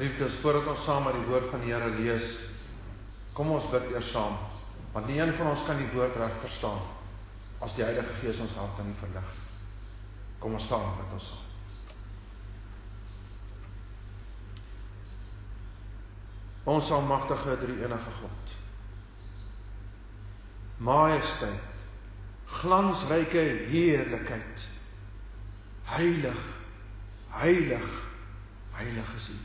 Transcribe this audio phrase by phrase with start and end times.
[0.00, 2.30] Geliefdes, voordat ons saam met die woord van die Here lees,
[3.36, 4.38] kom ons bid eers saam,
[4.94, 6.80] want nie een van ons kan die woord reg verstaan
[7.60, 9.34] as die Heilige Gees ons harte nie verlig.
[10.40, 11.44] Kom ons staan met ons saam.
[16.78, 18.56] Ons almagtige drie-enige God.
[20.88, 21.68] Majesteit,
[22.56, 24.66] glansryke heerlikheid.
[25.92, 26.44] Heilig,
[27.36, 27.96] heilig,
[28.80, 29.40] heilig is U.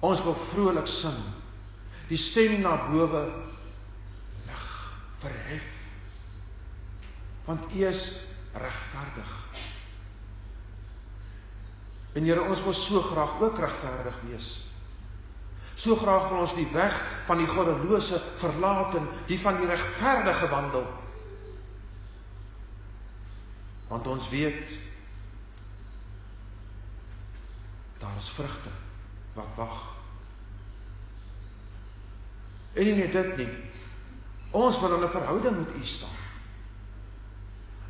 [0.00, 1.18] Ons wil vrolik sing.
[2.08, 3.22] Die stem na bowe
[4.46, 4.64] lig
[5.20, 5.68] verhef.
[7.44, 8.06] Want U is
[8.56, 9.36] regverdig.
[12.16, 14.48] En Here, ons wil so graag ook regverdig wees.
[15.80, 16.96] So graag wil ons die weg
[17.28, 20.88] van die goddelose verlaat en die van die regverdige wandel.
[23.88, 24.78] Want ons weet
[28.00, 28.72] daar is vrugte
[29.34, 29.78] wat wag.
[32.72, 33.50] En nie net dit nie.
[34.50, 36.18] Ons wil in 'n verhouding met U staan.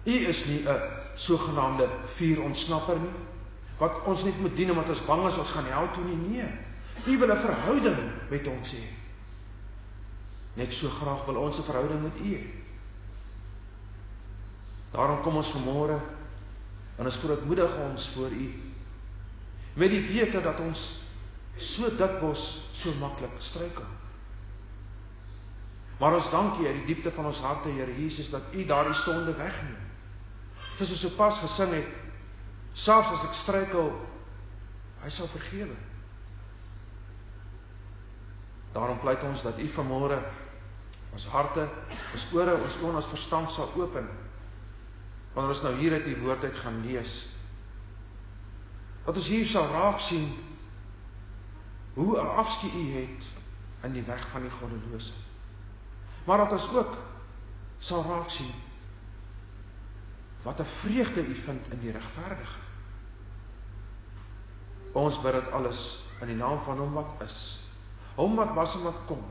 [0.05, 0.81] U is nie 'n
[1.15, 3.17] sogenaamde vuurontsnapper nie
[3.79, 6.17] wat ons net moet dien omdat ons bang is ons gaan hel toe nie.
[6.17, 6.49] Nee.
[7.07, 8.85] U wil 'n verhouding met ons hê.
[10.55, 12.45] Net so graag wil ons 'n verhouding met U hê.
[14.91, 16.01] Daarom kom ons vanmôre
[16.97, 18.63] en ons grootmoedig ons voor U
[19.75, 21.00] met die wete dat ons
[21.63, 23.87] so dikwels so maklik struikel.
[26.01, 28.97] Maar ons dank U uit die diepte van ons harte, Here Jesus, dat U daardie
[28.97, 29.89] sonde wegneem.
[30.79, 31.89] Dis so pas gesing het,
[32.73, 33.91] selfs as ek struikel,
[35.03, 35.77] hy sal vergewe.
[38.73, 40.23] Daarom pleit ons dat U vanmôre
[41.11, 41.67] ons harte,
[42.15, 44.07] ons ore, ons oë en ons verstand sal open
[45.35, 47.29] wanneer ons nou hier uit U woord uit gaan lees.
[49.05, 50.27] Dat ons hier sal raak sien
[52.01, 53.25] hoe 'n afskeid u het
[53.81, 55.13] in die weg van die goddelose.
[56.25, 56.97] Maar dat ons ook
[57.79, 58.53] sal raak sien
[60.43, 62.59] wat 'n vreugde u vind in die regverdige.
[64.93, 67.61] Ons bid dit alles in die naam van hom wat is.
[68.15, 69.25] Hom wat was en wat kom.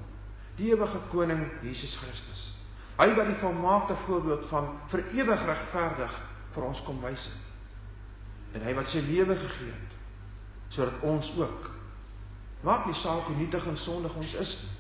[0.56, 2.53] Die ewige koning Jesus Christus.
[2.97, 7.44] Hy wat die volmaakte voorbeeld van vir ewig regverdig vir ons kom wys het.
[8.53, 9.97] En hy wat sy lewe gegee het
[10.69, 11.78] sodat ons ook
[12.62, 14.75] Maak nie saak hoe nietig en sondig ons is nie.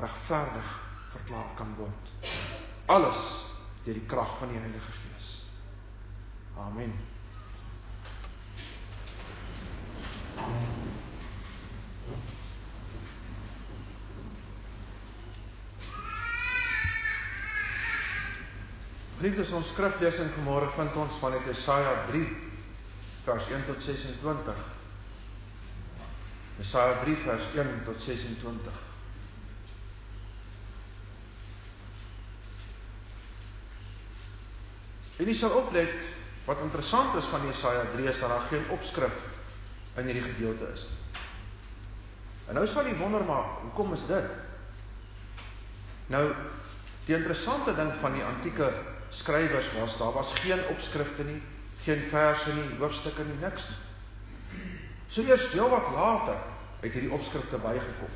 [0.00, 0.68] Regverdig
[1.12, 2.12] verklaar kan word.
[2.88, 3.44] Alles
[3.84, 5.28] deur die krag van die Heilige Gees.
[6.56, 6.94] Amen.
[19.20, 22.22] Geliefdes, ons skriflesing vanmôre vind ons van Jesaja 3
[23.26, 24.79] vers 1 tot 26.
[26.60, 28.78] Jesaja 3 vers 1 tot 26.
[35.20, 35.94] En jy sal oplet
[36.44, 39.24] wat interessant is van Jesaja 3 is dat daar geen opskrif
[40.00, 40.86] in hierdie gedeelte is.
[42.48, 44.30] En nou sal jy wonder maar, hoekom is dit?
[46.12, 46.24] Nou,
[47.06, 48.72] die interessante ding van die antieke
[49.16, 51.40] skrywers was daar was geen opskrifte nie,
[51.86, 53.80] geen verse nie, hoofstukke nie, niks nie.
[55.10, 56.36] So eers heel wat later
[56.80, 58.12] het hierdie opskrifte bygekom.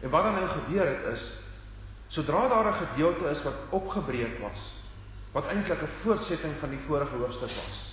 [0.00, 1.30] En wat dan nou gebeur het is
[2.08, 4.72] sodra daar 'n gedeelte is wat opgebreek was,
[5.32, 7.92] wat eintlik 'n voortsetting van die vorige hoofstuk was,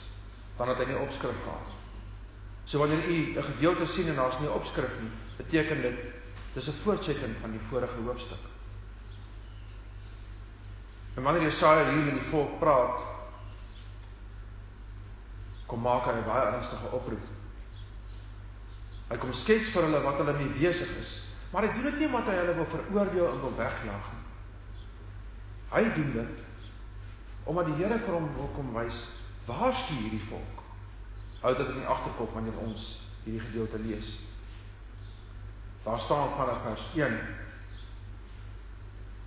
[0.57, 1.67] dan het hy nie opskrif gehad.
[2.65, 5.95] So wanneer u 'n gedeelte sien en daar's nie opskrif nie, beteken dit
[6.53, 8.43] dis 'n voortsetting van die vorige hoofstuk.
[11.15, 12.97] En wanneer Jesaja hier met die volk praat,
[15.65, 17.38] kom maak hy 'n baie ernstige oproep
[19.09, 21.15] Hy kom skets vir hulle wat hulle mee besig is.
[21.49, 24.25] Maar hy doen dit nie omdat hy hulle wil veroordeel en wil wegjaag nie.
[25.73, 26.45] Hy doen dit
[27.49, 28.99] omdat die Here vir hom wil kom wys
[29.47, 30.59] waar skiet hierdie volk.
[31.41, 32.83] Hou dit in die agterkop wanneer ons
[33.23, 34.11] hierdie gedeelte lees.
[35.85, 37.15] Daar staan vanaf vers 1.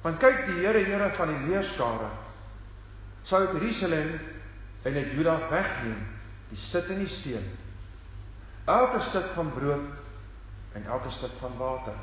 [0.04, 2.12] Want kyk die Here Here van die leerskare
[3.26, 4.14] sou Jerusalem
[4.86, 5.98] en uit Juda wegneem,
[6.50, 7.50] die stad en die steen
[8.64, 9.86] elke stuk van brood
[10.72, 11.94] en elke stuk van water.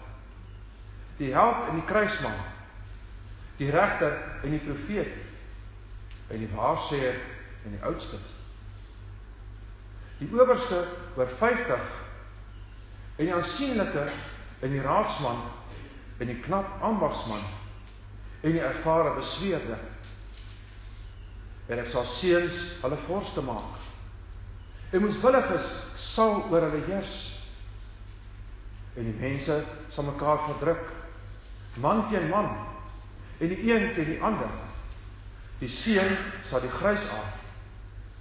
[1.18, 2.36] Die held en die kruisman,
[3.58, 5.16] die regter en die profeet,
[6.30, 7.16] en die waarsêer
[7.66, 8.20] en die oudste.
[10.20, 10.84] Die owerste
[11.16, 11.88] oor 50
[13.16, 14.06] en die aansienlike
[14.60, 15.42] en die raadsman
[16.20, 17.44] en die knap ambagsman
[18.42, 19.80] en die ervare besweerde.
[21.68, 23.79] En ek sal seuns hulle vorste maak
[24.90, 27.14] En moeswilliges sal oor hulle heers.
[28.98, 29.62] En die mense
[29.94, 30.88] sal mekaar verdruk.
[31.78, 32.50] Man teen man.
[33.38, 34.50] En die een teen die ander.
[35.60, 37.38] Die seun sal die grys aard.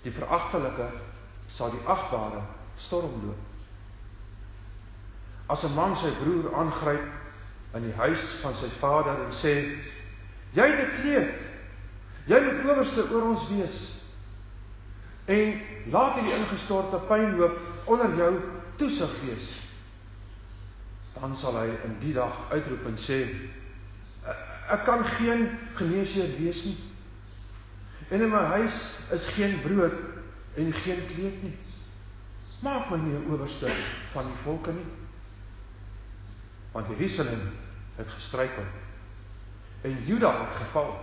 [0.04, 0.90] Die veragtelike
[1.48, 2.42] sal die agbare
[2.78, 3.46] stormloop.
[5.48, 7.08] As 'n man sy broer aangryp
[7.74, 9.78] in die huis van sy vader en sê:
[10.52, 11.34] "Jy het 'n kleed.
[12.26, 13.97] Jy moet owerste oor ons wees."
[15.28, 15.60] En
[15.92, 18.32] laat hierdie ingestorte pynhoop onder jou
[18.80, 19.48] toesig wees.
[21.18, 23.18] Dan sal hy in die dag uitroep en sê:
[24.68, 26.76] "Ek kan geen geneesheer wees nie.
[28.08, 29.96] En in my huis is geen brood
[30.56, 31.56] en geen kleed nie.
[32.62, 33.72] Maak my nie 'n owerste
[34.12, 34.88] van die volke nie."
[36.78, 37.40] want Jerusalem
[37.96, 38.62] het gestruikel
[39.80, 41.00] en Juda het geval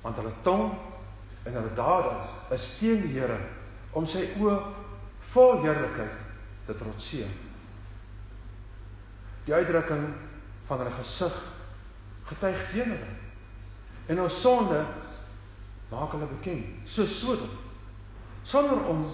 [0.00, 0.72] want hulle tong
[1.44, 2.14] en hulle dade
[2.56, 3.38] is teen die Here
[3.94, 4.56] om sy oë
[5.32, 6.22] vol heerlikheid
[6.66, 7.30] te trotseer.
[9.44, 10.06] Die uitdrukking
[10.68, 11.36] van hulle gesig
[12.30, 13.12] getuig teen hulle.
[14.08, 14.80] En ons sonde
[15.90, 17.52] maak hulle bekend so Sodom
[18.44, 19.06] sonder om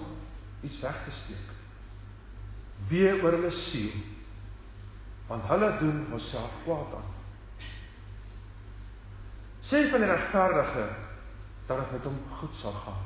[0.63, 1.51] iets weg te steek.
[2.89, 3.93] Wie oor hulle siel
[5.31, 7.11] want hulle doen homself kwaad aan.
[9.63, 10.89] Sê van die regverdige
[11.77, 13.03] dat dit met hom goed sal gaan.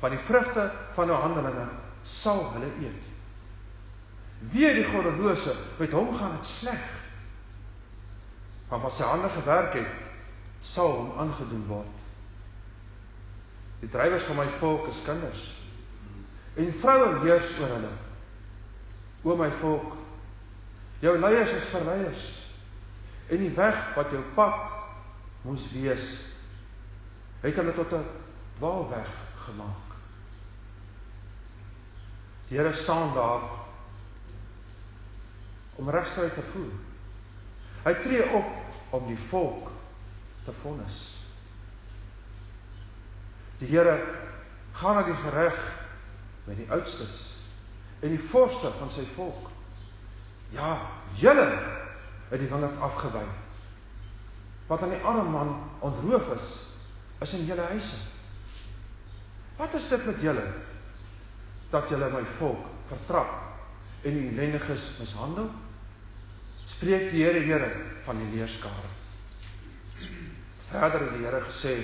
[0.00, 1.66] Want die vrugte van hul handelinge
[2.02, 3.06] sal hulle eet.
[4.52, 6.90] Wie die goddelose met hom gaan dit sleg.
[8.68, 9.94] Want wat sy hande gewerk het,
[10.62, 11.94] sal hom aangedoen word.
[13.80, 15.46] Die drywers van my volk is kinders.
[16.58, 17.94] En vroue heers oor hulle.
[19.22, 19.98] O my volk,
[20.98, 22.24] Jou leiers is verleiers.
[23.28, 24.72] En die weg wat jou pad
[25.46, 26.06] moes wees,
[27.40, 28.06] het hulle tot 'n
[28.58, 29.10] dwaalweg
[29.44, 29.88] gemaak.
[32.48, 33.42] Die Here staan daar
[35.74, 36.72] om regstryd te voer.
[37.84, 38.46] Hy tree op
[38.90, 39.70] om die volk
[40.44, 41.16] te vonnis.
[43.58, 43.98] Die Here
[44.72, 45.58] gaan na die gereg
[46.44, 47.36] met die oudstes
[48.00, 49.50] en die vorste van sy volk.
[50.54, 50.78] Ja,
[51.14, 51.48] julle
[52.30, 53.24] het die wingerd afgewy.
[54.66, 56.48] Wat aan die arme man ontroof is,
[57.18, 57.98] is in julle huise.
[59.58, 60.46] Wat is dit met julle
[61.72, 63.32] dat julle my volk vertrap
[64.06, 65.50] en die ellendiges mishandel?
[66.68, 67.70] Spreek die Here Here
[68.04, 68.92] van die leerskare.
[70.68, 71.74] Verder het die Here gesê: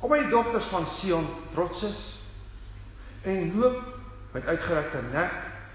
[0.00, 2.02] Om my dogters van Sion trots is
[3.26, 3.82] en loop
[4.32, 5.32] met uitgerekte nek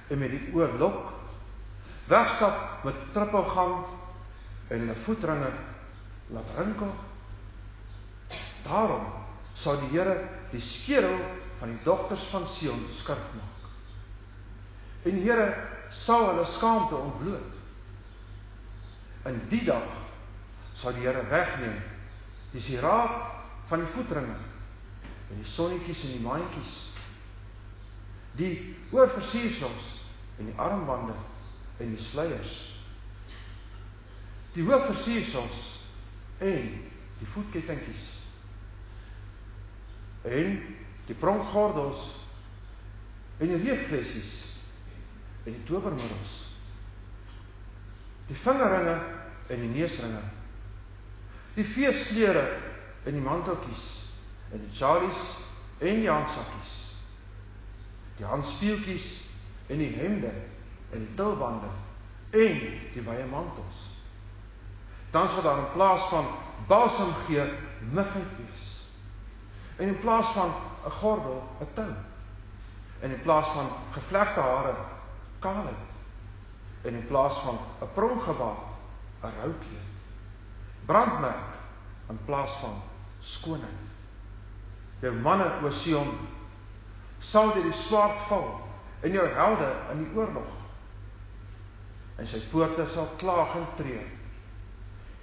[0.10, 1.12] en met die oorlok
[2.08, 3.86] wegstap met trippelgang
[4.68, 5.52] en 'n voetringe
[6.32, 6.94] laat rinkel
[8.66, 9.06] daarom
[9.54, 10.16] sal die Here
[10.52, 11.18] die skedel
[11.60, 13.60] van die dogters van Sion skerp maak
[15.06, 15.48] en die Here
[15.92, 17.52] sal hulle skaamte ontbloot
[19.32, 19.90] in die dag
[20.74, 21.80] sal die Here wegneem
[22.52, 23.18] die siraat
[23.70, 24.40] van die voetringe
[25.32, 26.74] en die sonnetjies en die maantjies
[28.40, 28.54] die
[28.92, 29.98] oorversiersels
[30.40, 31.16] en die armbande
[31.82, 32.56] en die sluiers.
[34.56, 35.80] Die hoofversiersels
[36.44, 36.74] en
[37.20, 38.21] die voetkettingkies.
[40.28, 40.60] En
[41.06, 42.12] die pronkgordels
[43.42, 44.52] en die reukflessies
[45.44, 46.36] en die towermiddels.
[48.30, 49.00] Die vingerringe
[49.52, 50.22] en die neusringe.
[51.58, 52.46] Die feesklere
[53.04, 53.86] en die manteltjies
[54.54, 55.24] en die chalies
[55.82, 56.76] en die handsakkies.
[58.20, 59.10] Die handspieeltjies
[59.68, 60.32] en die hemde
[60.92, 61.72] en die tulbande
[62.32, 62.62] en
[62.94, 63.88] die wye mantels.
[65.12, 66.28] Dan sal daar in plaas van
[66.68, 67.44] balsam gee
[67.92, 68.71] mifheid wees.
[69.82, 70.54] En in plaas van
[70.86, 71.94] 'n gordel 'n tou.
[73.00, 74.76] En in plaas van gevlegte hare
[75.40, 75.86] kaalheid.
[76.82, 78.62] En in plaas van 'n pronkgewaad
[79.24, 79.90] 'n roukleed.
[80.86, 81.50] Brandmerk
[82.10, 82.82] in plaas van
[83.20, 83.82] skoonheid.
[85.00, 86.18] Jou manne o Sion
[87.20, 88.62] sal deur die swaard val
[89.00, 90.52] en jou helde in die oorlog.
[92.16, 94.08] En sy poorte sal klaag en treur.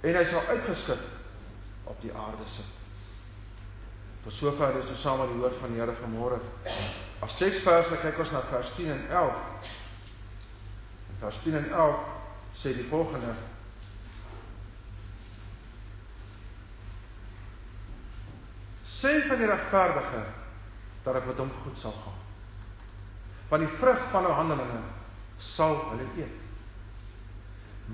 [0.01, 0.99] En hy sal uitgeskit
[1.83, 2.78] op die aarde sit.
[4.29, 6.35] Tot sover is ons saam met die woord van die Here vanmôre.
[7.25, 9.71] As teksvers kyk ons na vers 10 en 11.
[11.09, 12.03] In vers 10 en 11
[12.61, 13.33] sê die volgende:
[18.85, 20.21] Sê van die regverdige
[21.01, 22.21] dat dit met hom goed sal gaan
[23.49, 24.79] van die vrug van hul handelinge
[25.41, 26.41] sal hulle eet.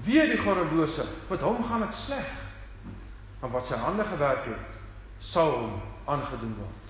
[0.04, 2.32] Wie die goddelose, met hom gaan dit sleg.
[3.40, 4.82] Want wat sy hande gewerk het,
[5.24, 6.86] sal hom aangedoen word.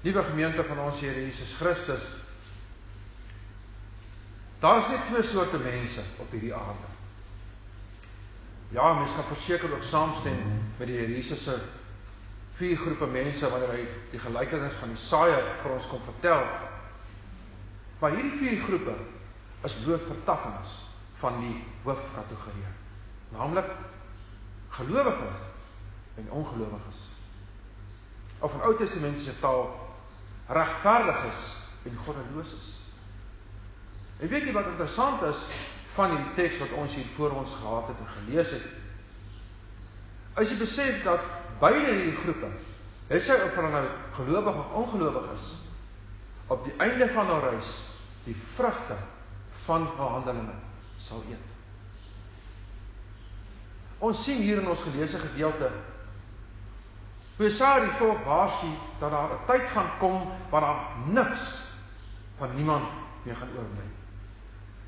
[0.00, 2.06] Liewe gemeente van ons Here Jesus Christus,
[4.58, 6.88] daar's net twee soorte mense op hierdie aarde.
[8.70, 10.40] Ja, mens kan verseker ook saamstem
[10.78, 11.58] met die Here Jesus se
[12.60, 16.44] vier groepe mense wanneer hy die gelykenis van saaier vir ons kom vertel.
[18.00, 18.96] Maar hierdie vier groepe
[19.68, 20.76] is bloot vertakkings
[21.20, 22.68] van die hoofkategorie,
[23.32, 23.68] naamlik
[24.76, 25.40] gelowiges
[26.20, 27.00] en ongelowiges.
[28.40, 29.66] Of in Ou Testamentiese taal
[30.48, 31.42] regverdiges
[31.88, 32.70] en goddeloses.
[34.20, 35.44] En weet jy wat interessant is
[35.96, 38.66] van die teks wat ons hier voor ons gehad het en gelees het?
[40.40, 41.24] As jy besef dat
[41.60, 42.50] beide hierdie groepe,
[43.10, 43.84] het sy of hulle nou
[44.16, 45.46] gelowig of ongelowig is,
[46.50, 47.72] op die einde van hul reis
[48.24, 48.96] die vrugte
[49.66, 50.56] van behandelinge
[50.98, 51.46] sal eet.
[54.00, 55.70] Ons sien hier in ons geleesde gedeelte
[57.40, 58.68] Jesaja die volk waarsku
[59.00, 61.62] dat daar 'n tyd gaan kom waar daar niks
[62.36, 62.84] van niemand
[63.22, 63.88] meer gaan oorbly.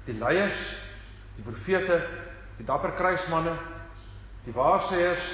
[0.05, 0.77] Die leiers,
[1.37, 2.07] die profete,
[2.57, 3.57] die dapper kruismanne,
[4.45, 5.25] die waarsêers,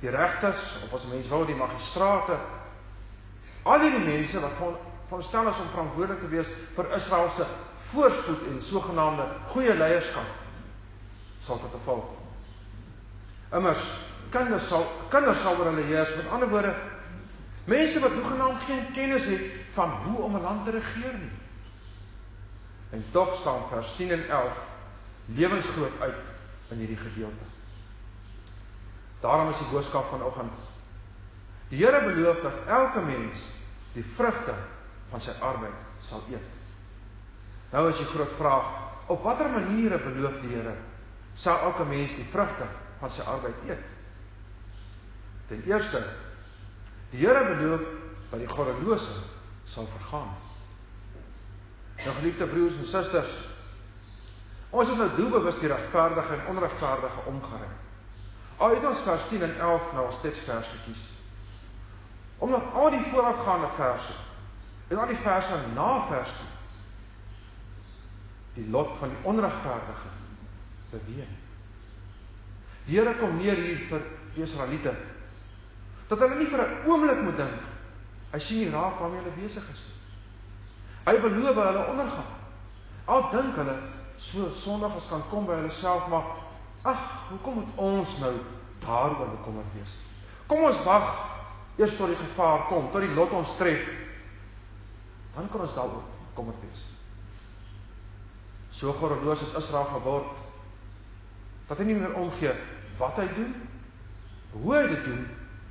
[0.00, 2.38] die regters, of as mense wil die magistrate,
[3.62, 4.76] al die mense wat van
[5.10, 7.46] veronderstel is om verantwoordelik te wees vir Israel se
[7.90, 10.38] voorspoed en sogenaamde goeie leierskap
[11.40, 13.58] sal tot 'n val kom.
[13.58, 13.82] Immers
[14.30, 16.14] kinders sal kinders sal oor hulle heers.
[16.16, 16.74] Met ander woorde,
[17.64, 19.42] mense wat hoegenaamd geen kennis het
[19.74, 21.32] van hoe om 'n land te regeer nie.
[22.90, 24.64] En tog staan vers 10 en 11
[25.26, 26.14] lewensgroot uit
[26.68, 27.44] in hierdie gedeelte.
[29.20, 30.52] Daarom is die boodskap vanoggend
[31.70, 33.46] Die Here beloof dat elke mens
[33.94, 34.54] die vrugte
[35.10, 36.56] van sy arbeid sal eet.
[37.70, 38.70] Nou is die groot vraag,
[39.10, 40.74] op watter maniere beloof die Here
[41.38, 42.66] sal elke mens die vrugte
[42.98, 43.84] van sy arbeid eet?
[45.50, 46.02] Ten eerste,
[47.12, 47.86] die Here beloof
[48.32, 49.14] dat die goddelose
[49.70, 50.34] sal vergaan.
[52.00, 53.30] Nou geliefde broers en susters,
[54.74, 57.70] ons is nou doelbewus die regverdige en onregverdige omgery.
[58.60, 61.04] Al het ons vers 10 en 11 nou as teksvers gekies.
[62.44, 64.16] Omdat al die voorafgaande verse
[64.90, 66.50] en al die verse na vers 10
[68.58, 70.10] die lot van die onregverdige
[70.90, 71.32] beweeg.
[72.84, 74.92] Die Here kom neer hier vir die Israeliete
[76.10, 77.60] dat hulle nie vir 'n oomblik moet dink
[78.32, 79.96] hy sien nie raak waarmee hulle besig is nie.
[81.06, 82.30] Hy beloof hulle ondergang.
[83.06, 83.76] Al dink hulle
[84.20, 86.49] so sondig as kan kom by hulle self maar
[86.82, 88.32] ag, hoekom moet ons nou
[88.84, 89.96] daaroor bekommerd wees?
[90.48, 91.10] Kom ons wag
[91.78, 93.84] eers tot die gevaar kom, tot die lot ons tref.
[95.34, 96.84] Dan kan ons daaroor bekommerd wees.
[98.74, 100.38] So goddeloos het Israel geword
[101.70, 102.54] dat hy nie meer omgee
[102.98, 103.52] wat hy doen,
[104.52, 105.26] hoe hy dit doen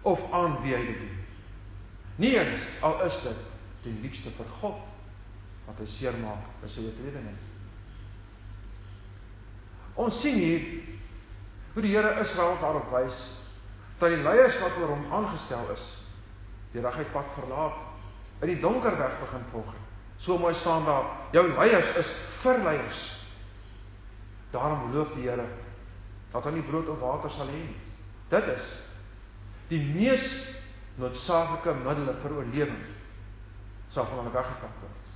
[0.07, 1.17] of aan wie hy dit doen.
[2.19, 3.45] Nie eens al is dit
[3.83, 4.79] die liefste vir God
[5.67, 7.35] wat hy seermaak is sy oortredinge.
[9.99, 10.63] Ons sien hier
[11.73, 13.19] hoe die Here Israel daarop wys
[13.99, 15.89] dat die leiers wat oor hom aangestel is,
[16.71, 17.75] die regheid pad verlaat,
[18.39, 19.73] in die donker weg begin volg.
[20.19, 23.01] So mooi staan daar, jou leiers is verleiers.
[24.53, 25.47] Daarom beloof die Here
[26.29, 27.77] dat hy nie brood of water sal hê nie.
[28.29, 28.71] Dit is
[29.71, 30.31] die mees
[31.01, 32.81] noodsaaklike middele vir oorlewing
[33.89, 35.07] sal van hulle weggevat word.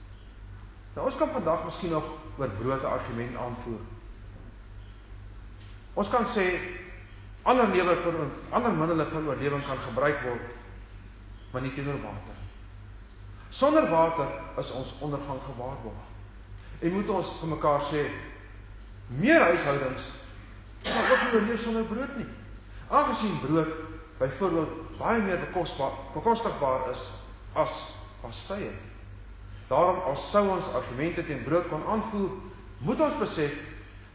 [0.96, 2.08] Nou ons kan vandag miskien nog
[2.40, 3.82] oor brood 'n argument aanvoer.
[5.94, 6.48] Ons kan sê
[7.46, 8.20] ander lewe vir
[8.52, 10.48] ander middele vir oorlewing kan gebruik word,
[11.52, 12.40] maar nie teenoor water.
[13.54, 16.10] Sonder water is ons ondergang gewaarborg.
[16.82, 18.08] En moet ons vir mekaar sê
[19.20, 20.10] meer huishoudings
[20.84, 22.30] sal ook nie oorleef sonder brood nie.
[22.90, 23.70] Aangesien brood
[24.18, 27.06] byvoorbeeld baie meer bekosbaar bekostigbaar is
[27.54, 27.78] as
[28.22, 28.72] pastye.
[29.70, 32.34] Daarom al sou ons argumente teen brood kon aanvoer,
[32.84, 33.54] moet ons besef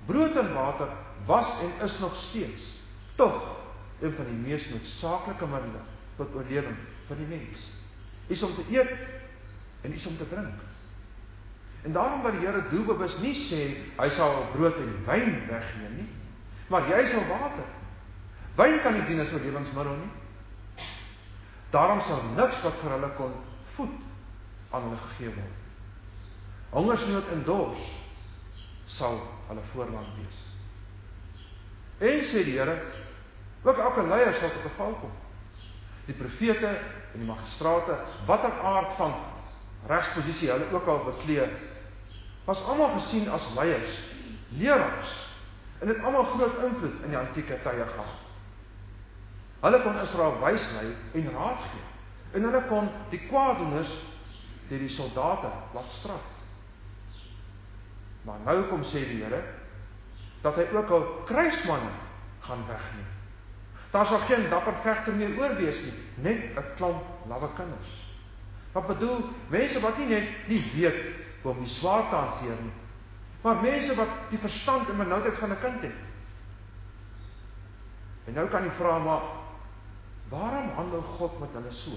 [0.07, 0.91] brood en water
[1.27, 2.73] was en is nog steeds
[3.17, 3.57] tog
[4.01, 5.83] een van die mees noodsaaklike middele
[6.17, 6.77] tot oorlewing
[7.09, 7.71] vir die mens.
[8.27, 8.93] Is om te eet
[9.81, 10.61] en is om te drink.
[11.83, 13.63] En daarom dat die Here doelbewus nie sê
[13.97, 16.09] hy sal brood en wyn wegneem nie,
[16.69, 17.67] maar jy sal water
[18.59, 20.11] Wyn kan nie dien as 'n lewensmiddel nie.
[21.71, 23.35] Daarom sal niks wat vir hulle kon
[23.77, 23.95] voed
[24.71, 25.59] aan hulle gegee word.
[26.71, 27.85] Hongersnood en dors
[28.87, 30.41] sal hulle voorland wees.
[31.99, 32.77] En sê die Here,
[33.63, 35.11] ook elke leier sal tot 'n val kom.
[36.07, 36.69] Die profete
[37.13, 39.15] en die magistrate, watter aard van
[39.87, 41.49] regsposisie hulle ook al beklee,
[42.45, 43.99] was almal gesien as leiers,
[44.49, 45.29] leraars
[45.79, 48.25] en het almal groot invloed in die antieke tye gehad.
[49.61, 51.87] Hulle kon Israel wys lei en raad gee.
[52.33, 53.93] En hulle kon die kwaadoeners
[54.69, 56.27] deur die soldate laat straf.
[58.23, 59.43] Maar nou kom sê die Here
[60.43, 61.91] dat hy ook al kruismanne
[62.47, 63.07] gaan wegneem.
[63.91, 67.93] Daar sal geen dapper vegter meer oorwees nie, net 'n klomp lawwe kinders.
[68.73, 71.01] Wat bedoel mense wat nie net nie weet
[71.43, 72.75] hoe om die swaard te hanteer nie,
[73.43, 75.99] maar mense wat die verstand en benoudheid van 'n kind het.
[78.25, 79.23] En nou kan jy vra maar
[80.29, 81.91] waarom handel God met hulle so?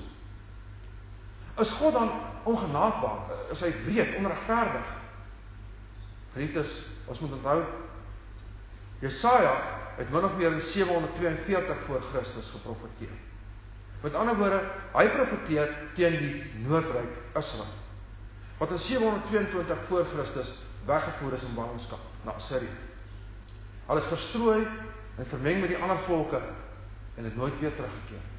[1.60, 2.12] Is God dan
[2.44, 3.20] ongenaakbaar?
[3.52, 4.88] Is hy wreed, onregverdig?
[6.34, 7.64] Geliefdes, ons moet onthou
[9.02, 9.56] Jesaja
[9.98, 13.16] het min of meer in 742 voor Christus geprofeteer.
[14.02, 14.62] Met ander woorde,
[14.94, 17.70] hy profeteer teen die noordryk Israel.
[18.58, 20.54] Wat in 722 voor Christus
[20.86, 22.74] weggevoer is in ballingskap na Assirië.
[23.86, 24.68] Hulle is verstrooi
[25.18, 26.42] en vermeng met die ander volke
[27.18, 28.30] en het nooit weer teruggekeer.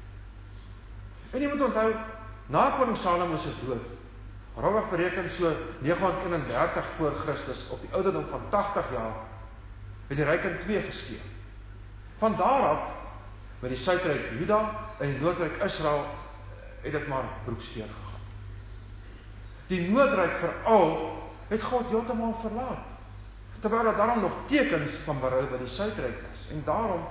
[1.31, 1.91] En jy moet onthou,
[2.51, 3.91] na koning Salomo se dood,
[4.55, 5.49] Rowweg bereken so
[5.81, 9.15] 931 voor Christus op die ouderdom van 80 jaar
[10.13, 11.25] het die ryk in twee geskeur.
[12.21, 12.83] Van daar af
[13.59, 14.59] met die suidryk Juda
[14.99, 16.05] en die noordryk Israel
[16.83, 18.25] het dit maar broeksteer gegaan.
[19.67, 20.93] Die noordryk veral
[21.49, 22.91] het God heeltemal verlaat.
[23.63, 27.05] Terwyl daar daarom nog tekens van berou by die suidryk is en daarom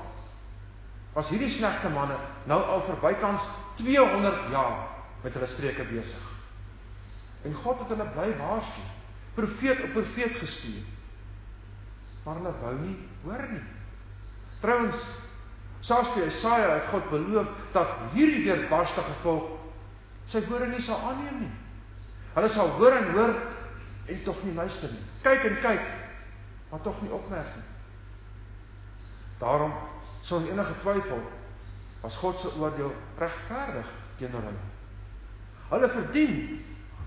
[1.13, 2.17] was hierdie slegte manne
[2.49, 3.45] nou al verbykans
[3.81, 4.87] 200 jaar
[5.25, 6.29] met hulle streke besig.
[7.43, 8.85] En God het hulle bly waarsku.
[9.35, 10.85] Profeet op profeet gestuur.
[12.23, 13.65] Maar hulle wou nie hoor nie.
[14.63, 15.07] Trouwens,
[15.83, 19.59] selfs vir Jesaja het God beloof dat hierdie weerbarstige volk
[20.31, 21.51] sy woorde nie sal aanneem nie.
[22.37, 23.35] Hulle sal hoor en hoor
[24.07, 25.03] en tog nie luister nie.
[25.27, 25.89] Kyk en kyk,
[26.71, 27.69] maar tog nie opmerk nie.
[29.43, 29.75] Daarom
[30.23, 31.23] sonder enige twyfel
[32.03, 34.69] was God se oordeel regverdig teenoor hulle.
[35.73, 36.37] Hulle verdien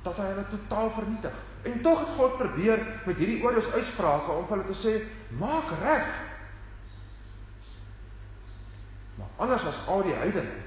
[0.05, 1.37] dat hy hulle totaal vernietig.
[1.65, 4.93] En tog het God probeer met hierdie oordeels uitsprake om hulle te sê,
[5.41, 6.11] maak reg.
[9.15, 10.61] Maar anders as al die heidene,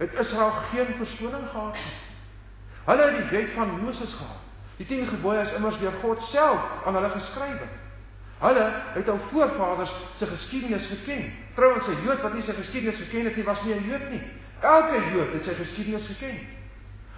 [0.00, 1.94] het Israel geen verskoning gehad nie.
[2.86, 4.42] Hulle het die wet van Moses gehad.
[4.76, 7.68] Die 10 gebooie is immers deur God self aan hulle geskrywe.
[8.42, 11.32] Hulle het hul voorvaders se geskiedenis geken.
[11.54, 14.22] Trouwens, 'n Jood wat nie sy geskiedenis geken het nie, was nie 'n Jood nie.
[14.60, 16.38] Elke Jood het sy geskiedenis geken.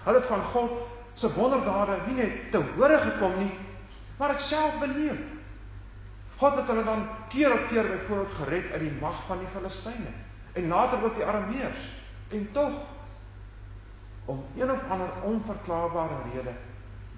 [0.04, 3.50] Hulle het van God se wonderdade nie net te hore gekom nie,
[4.18, 5.18] maar dit self beleef.
[6.38, 10.12] God het hulle dan keer op keer byvoorbeeld gered uit die mag van die Filistyne
[10.52, 11.88] en later ook die Arameërs.
[12.30, 12.72] En tog
[14.24, 16.54] om een of ander onverklaarbare rede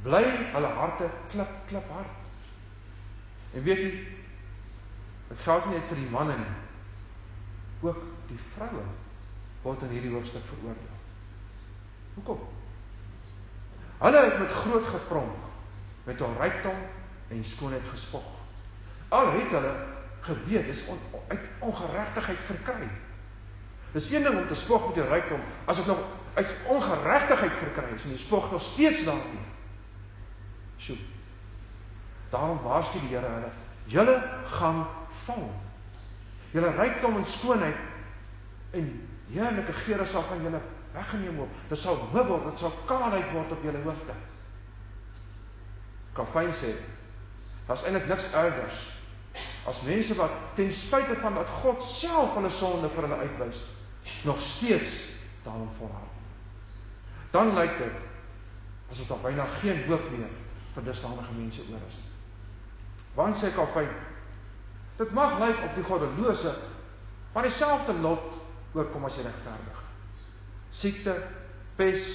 [0.02, 2.16] bly hulle harte klip klip hard.
[3.52, 3.90] En weet jy,
[5.28, 6.56] dit geld nie net vir die manne nie.
[7.84, 8.86] Ook die vroue
[9.64, 10.96] word in hierdie hoofstuk veroordeel.
[12.14, 12.59] Hoekom?
[14.00, 15.36] Hulle het met groot gepronk
[16.04, 16.76] met hul rykdom
[17.28, 18.24] en skoonheid gespog.
[19.08, 19.74] Al het hulle
[20.20, 22.88] geweet dis on, uit ongeregtigheid verkry.
[23.92, 26.00] Dis een ding om te spog met jou rykdom, as dit nog
[26.34, 29.46] uit ongeregtigheid verkry is en jy spog nog steeds daarin.
[30.78, 30.96] Sjoe.
[32.30, 33.52] Daarom waarsku die Here hulle,
[33.84, 34.16] julle
[34.56, 34.84] gaan
[35.24, 35.48] val.
[36.54, 37.88] Julle rykdom en skoonheid
[38.70, 38.92] en
[39.32, 40.60] heerlike geure sal van julle
[40.92, 41.58] weggeneem word.
[41.70, 44.16] Dit sal word, dit sal kaalheid word op julle hoofde.
[46.16, 46.72] Kafyn sê,
[47.68, 48.88] daar's eintlik niks ergers
[49.70, 53.60] as mense wat ten spyte van dat God self hulle sonde vir hulle uitwys,
[54.26, 54.96] nog steeds
[55.44, 56.16] daarin volhard.
[57.30, 58.06] Dan lyk dit
[58.90, 60.32] asof daar byna geen hoop meer
[60.74, 62.00] vir dusdanige mense oor is.
[63.14, 63.92] Want sê Kafyn,
[64.98, 66.56] dit mag lyk op die goddelose,
[67.34, 68.26] maar dieselfde lot
[68.74, 69.89] oorkom as die regverdige
[70.70, 71.14] siekte,
[71.76, 72.08] pes,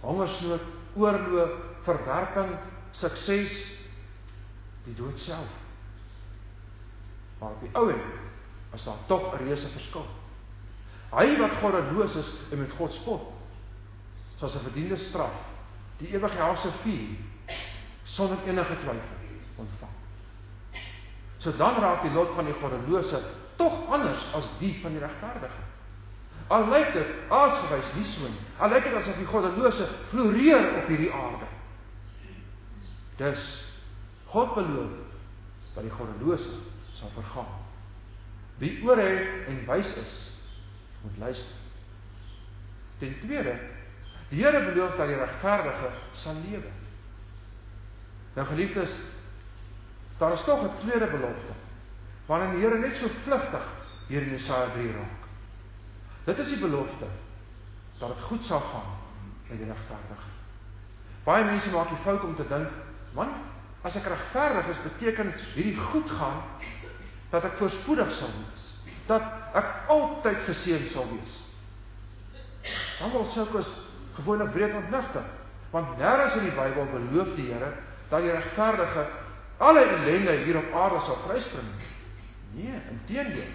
[0.00, 0.62] hongersnood,
[0.94, 2.54] oorlog, verwerping,
[2.94, 3.62] sukses,
[4.84, 5.48] die dood self.
[7.40, 10.06] Maar op die ou end is daar tog 'n reuse verskil.
[11.14, 13.32] Hy wat goddeloos is en met God spot,
[14.36, 15.36] sal sy verdiende straf,
[15.98, 17.14] die ewige hel se vuur,
[18.02, 19.22] sonder enige twyfel
[19.56, 19.92] ontvang.
[21.38, 23.20] So dan raak die lot van die goddelose
[23.56, 25.62] tog anders as die van die regverdige.
[26.52, 28.46] Al lyk dit aasgewys nie so nie.
[28.58, 31.48] Al lyk dit asof die goddelose floreer op hierdie aarde.
[33.16, 33.64] Dus
[34.26, 34.92] God beloof
[35.74, 36.58] dat die goddelose
[36.92, 37.50] sal vergaan.
[38.58, 40.14] Wie oor het en wys is,
[41.02, 41.56] moet luister.
[42.98, 43.58] Ten tweede,
[44.28, 46.70] die Here beloof dat die regverdige sal lewe.
[48.34, 48.94] Nou geliefdes,
[50.18, 51.54] daar is tog 'n tweede belofte.
[52.26, 53.66] Waarin die Here net so vlugtig
[54.08, 55.23] hier in Jesaja 3 raak.
[56.24, 57.08] Dit is die belofte
[57.98, 58.90] dat dit goed sal gaan
[59.48, 60.30] met die regverdige.
[61.24, 62.70] Baie mense maak die fout om te dink,
[63.16, 63.30] man,
[63.84, 66.40] as ek regverdig is, beteken hierdie goed gaan
[67.32, 68.66] dat ek voorspoedig sal wees,
[69.08, 69.24] dat
[69.56, 71.40] ek altyd geseën sal wees.
[72.98, 73.62] Dan word sulke
[74.16, 75.24] gewoonlik breed ontnigter,
[75.72, 77.72] want nêrens in die Bybel beloof die Here
[78.10, 79.06] dat die regverdige
[79.64, 81.68] alle ellende hier op aarde sal vryspring.
[82.54, 83.52] Nee, inteendeel.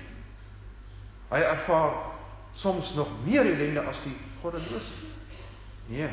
[1.30, 1.94] Hy ervaar
[2.60, 5.08] soms nog meer ellende as die goddelose.
[5.88, 6.12] Nee.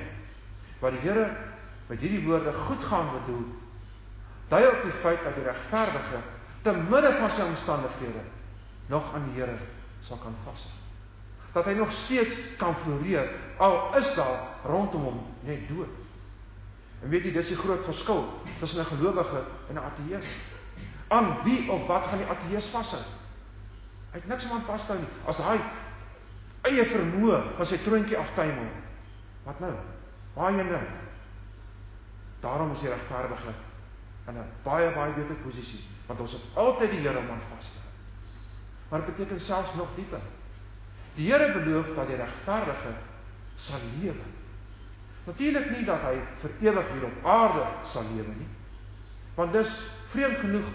[0.78, 1.26] Wat die Here
[1.86, 3.44] met hierdie woorde goed gaan bedoel,
[4.50, 6.22] dui op die feit dat die regverdige
[6.62, 8.22] te midde van sy omstandighede
[8.92, 9.56] nog aan die Here
[10.00, 10.72] sal kan vashou.
[11.56, 15.90] Dat hy nog steeds kan floreer al is daar rondom hom net dood.
[17.02, 18.22] En weet jy, dis die groot verskil
[18.60, 20.26] tussen 'n gelowige en 'n ateïs.
[21.08, 23.02] Aan wie of wat gaan die ateïs vashou?
[24.12, 25.10] Hy het niks om aan vas te hou nie.
[25.26, 25.58] As hy
[26.66, 28.68] eie vermoë van sy troontjie aftuimel,
[29.46, 29.72] wat nou?
[30.36, 30.82] Waarheen nou?
[32.42, 33.54] Daarom is die regverdige
[34.28, 37.70] in 'n baie baie beter posisie, want ons het altyd die Here om aan vas
[37.70, 37.92] te hou.
[38.88, 40.20] Maar dit beteken selfs nog dieper.
[41.14, 42.92] Die Here beloof dat die regverdige
[43.56, 44.26] sal lewe.
[45.24, 48.48] Natuurlik nie dat hy vir ewig hier op aarde sal lewe nie.
[49.34, 50.66] Want dis vreemd genoeg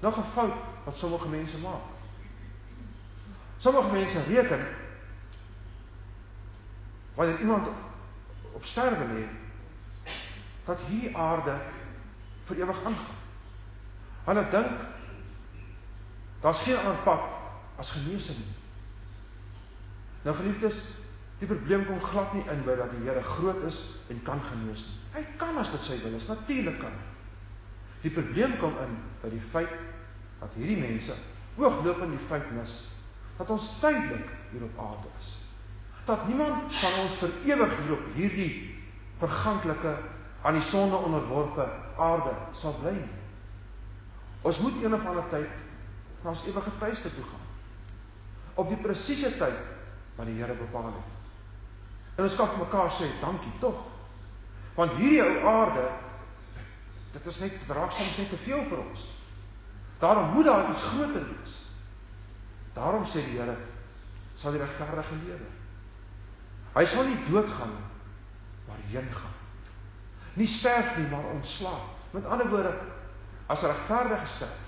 [0.00, 1.84] nog 'n fout wat sommige mense maak.
[3.56, 4.66] Sommige mense reken
[7.14, 7.68] wanneer iemand
[8.52, 9.26] op sterwe lê
[10.64, 11.56] dat hierdie aarde
[12.46, 13.18] vir ewig aangaan.
[14.24, 14.80] Hulle dink
[16.40, 17.20] daar's geen pad
[17.76, 18.56] as genesing nie.
[20.22, 20.84] Nou geliefdes,
[21.40, 23.80] Die probleem kom glad nie in by dat die Here groot is
[24.12, 24.96] en kan genees nie.
[25.14, 26.96] Hy kan as dit sy wil is, natuurlik kan.
[28.02, 29.72] Die probleem kom in by die feit
[30.40, 31.16] dat hierdie mense
[31.56, 32.82] hooglopend die feit mis
[33.38, 35.32] dat ons tydelik hier op aarde is.
[36.06, 38.52] Dat niemand van ons vir ewig hier op hierdie
[39.20, 39.94] verganklike
[40.42, 41.66] aan die sonde onderworpe
[42.00, 43.18] aarde sal bly nie.
[44.42, 45.50] Ons moet een of ander tyd
[46.22, 47.46] na ons ewige tuiste toe gaan.
[48.54, 49.60] Op die presiese tyd
[50.16, 51.16] wat die Here bepaal het.
[52.16, 53.78] En ons kan vir mekaar sê dankie tog.
[54.76, 55.86] Want hierdie ou aarde
[57.10, 59.06] dit is net raak soms net te veel vir ons.
[60.00, 61.56] Daarom moet daar iets groter wees.
[62.76, 63.56] Daarom sê die Here
[64.40, 65.48] sal die regverdige lewe.
[66.74, 67.88] Hy sal nie doodgaan nie,
[68.68, 69.36] maar heen gaan.
[70.38, 71.98] Nie sterf nie, maar ontslaap.
[72.14, 72.74] Met ander woorde,
[73.46, 74.62] as regverdige sterf,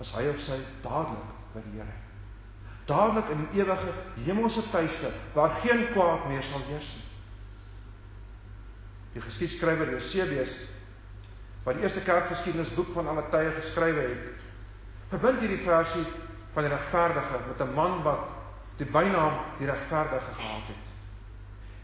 [0.00, 2.02] is hy of sy dadelik by die Here
[2.86, 3.92] dadelik in die ewige
[4.24, 7.04] hemelse tuiste waar geen kwaad meer sal heers nie.
[9.16, 10.54] Die geskiedskrywer Josebius
[11.66, 14.42] wat die eerste kerkgeskiedenisboek van alle tye geskrywe het,
[15.10, 16.04] verbind hierdie versie
[16.54, 18.28] van die regverdige met 'n man wat
[18.78, 20.85] die bynaam die regverdige gehad het.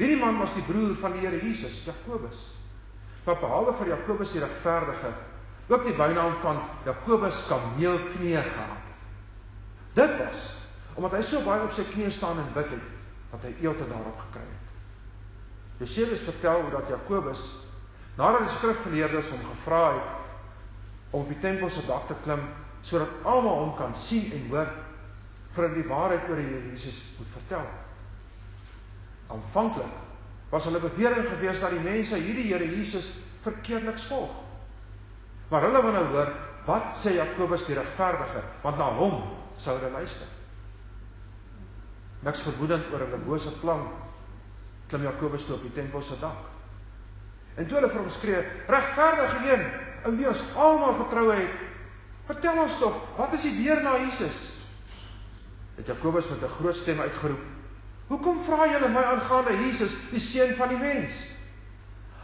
[0.02, 2.40] Hierdie man was die broer van die Here Jesus, Jakobus.
[3.22, 5.12] Wat behalwe vir Jakobus die regverdige
[5.70, 9.04] ook die bynaam van Jakobus kameelknie gehad het.
[9.94, 10.40] Dit was
[10.98, 12.88] omdat hy so baie op sy knieë staan en bid het
[13.30, 14.72] dat hy eelte daarop gekry het.
[15.84, 17.46] Josephus vertel hoe dat Jakobus
[18.18, 22.42] nadat die skrifgeleerdes hom gevra het om op die tempel se dak te klim
[22.82, 24.74] sodat almal hom kan sien en hoor
[25.54, 27.70] vir die waarheid oor Jesus moet vertel.
[29.32, 29.98] Aanvanklik
[30.52, 34.34] was hulle bewering gewees dat die mense hierdie Here Jesus verkeerdelik volg.
[35.48, 36.30] Maar hulle wou nou hoor
[36.66, 39.18] wat sê Jakobus die regverdige want na hom
[39.58, 40.28] sou hulle luister
[42.22, 43.82] niks vermoedend oor hulle bose plan
[44.92, 46.36] klim Jakobus toe op die tempel se dak.
[47.56, 49.62] En toe hulle vir hom skree, regverdige een,
[50.08, 51.62] in wie ons almal vertroue het,
[52.28, 54.42] vertel ons tog, wat is die deur na Jesus?
[55.78, 57.40] Het Jakobus met 'n groot stem uitgeroep:
[58.08, 61.24] "Hoekom vra julle my aangaande Jesus, die seun van die mens?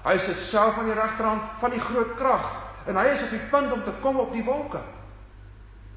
[0.04, 2.46] Hy sit self aan die regterhand van die groot krag
[2.86, 4.80] en hy is op die punt om te kom op die wolke."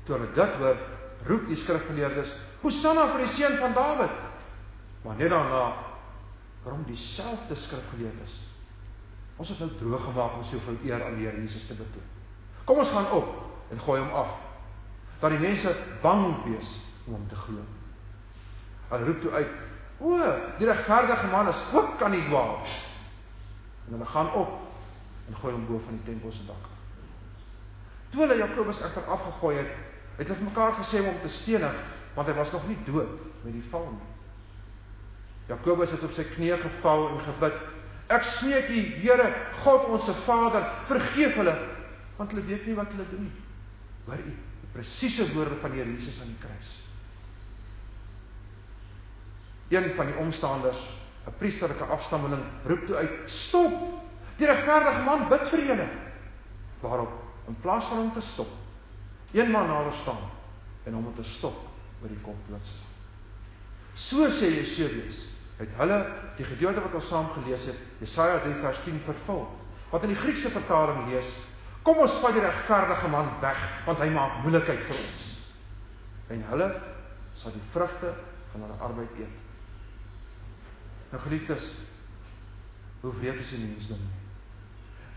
[0.04, 0.78] Toe hulle dit hoor,
[1.28, 4.18] roep die skrifgeleerdes: Hosanna vir die seun van Dawid.
[5.02, 5.74] Maar net daarna
[6.64, 8.38] waarom dieselfde skrifgeleerdes.
[9.42, 12.06] Ons het nou droog gemaak om soveel eer aan die Here Jesus te betoon.
[12.70, 13.32] Kom ons gaan op
[13.74, 14.36] en gooi hom af.
[15.22, 16.76] Dat die mense bang moet wees
[17.08, 17.64] om hom te glo.
[18.92, 19.56] Hulle roep toe uit:
[20.02, 20.18] "O,
[20.58, 22.66] die regverdige man is ook kan nie dwaal."
[23.88, 24.60] En hulle gaan op
[25.28, 26.70] en gooi hom bo van die tempel se dak.
[28.12, 29.72] Toe hulle Jakobus egter afgegooi het,
[30.18, 31.76] het hulle mekaar gesê om hom te stenig,
[32.16, 34.10] want hy was nog nie dood met die val nie.
[35.48, 37.58] Jakobus het op sy knieë geval en gebid:
[38.08, 39.34] "Ek smeek U, Here,
[39.64, 41.56] God ons se Vader, vergeef hulle,
[42.18, 43.44] want hulle weet nie wat hulle doen nie."
[44.06, 46.76] Hoor U die presiese woorde van die Here Jesus aan die kruis.
[49.72, 50.84] Een van die omstanders
[51.28, 53.74] 'n priesterlike afstammeling roep toe uit: "Stop!
[54.38, 55.88] Die regverdige man bid vir julle."
[56.80, 57.12] Waarop
[57.48, 58.48] in plaas van hom te stop,
[59.32, 60.30] een man nader staan
[60.84, 61.58] en hom te stop
[62.02, 62.90] oor die kop doodslaan.
[63.94, 65.04] So sê Jesaja,
[65.58, 65.98] het hulle
[66.38, 69.46] die gedeelte wat ons saam gelees het, Jesaja 3 vers 10 vervul.
[69.92, 71.36] Wat in die Griekse vertaling lees:
[71.84, 75.28] Kom ons vat die regverdige man weg, want hy maak moeilikheid vir ons.
[76.30, 76.68] En hulle
[77.34, 78.14] sal die vrugte
[78.52, 79.51] van hulle arbeid eet.
[81.12, 81.64] Nou geliefdes,
[83.02, 84.04] hoe weet is die mensdom?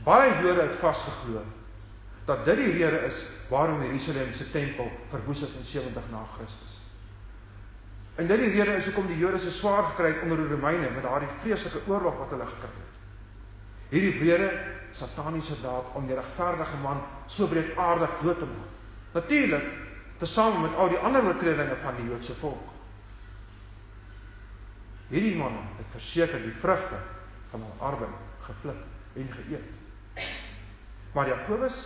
[0.04, 1.44] Baie Jode het vasgeglo
[2.24, 6.80] dat dit die rede is waarom Jerusalem se tempel verwoes is in 70 na Christus.
[8.14, 10.90] En dit die rede is hoekom die Jode so swaar gekry het onder die Romeine
[10.90, 12.92] met daardie vreeslike oorlog wat hulle gekry het.
[13.92, 14.50] Hierdie wrede
[14.96, 18.72] sataniese daad om die regverdige man so breedaardig dood te maak.
[19.14, 19.66] Natuurlik
[20.18, 22.73] tesame met al die ander oortredinge van die Joodse volk.
[25.10, 27.00] Hierdie manne het verseker die vrugte
[27.50, 28.80] van hul arbeid gepluk
[29.20, 30.24] en geëet.
[31.14, 31.76] Maar Jakobus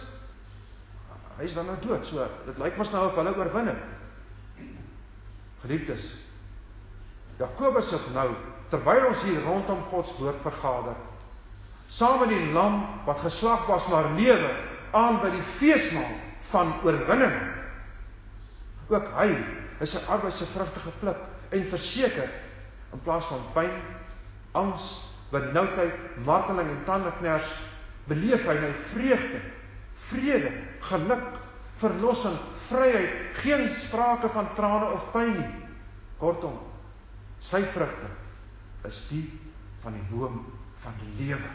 [1.39, 2.07] hy is dan nou dood.
[2.07, 3.79] So dit lyk mos nou of hulle oorwinning.
[5.63, 6.11] Geliefdes.
[7.39, 8.33] Jakobus sê nou
[8.73, 10.97] terwyl ons hier rondom God se woord vergader,
[11.89, 14.51] saam met die lam wat geslag was maar lewe
[14.97, 16.11] aan by die feesmaal
[16.51, 17.39] van oorwinning.
[18.91, 19.31] Ook hy
[19.85, 21.23] is sy arbeid se vrugte gepluk
[21.55, 22.29] en verseker
[22.93, 23.75] in plaas van pyn,
[24.59, 24.89] angs,
[25.33, 27.49] benoudheid, marteling en tandeknars
[28.09, 29.41] beleef hy nou vreugde,
[30.09, 30.53] vrede,
[30.89, 31.27] geluk,
[31.79, 32.37] verlossing,
[32.69, 35.51] vryheid, geen sprake van trane of pyn nie.
[36.19, 36.57] Kortom,
[37.45, 38.09] sy vrugte
[38.89, 39.25] is die
[39.85, 40.41] van die boom
[40.83, 41.51] van die lewe.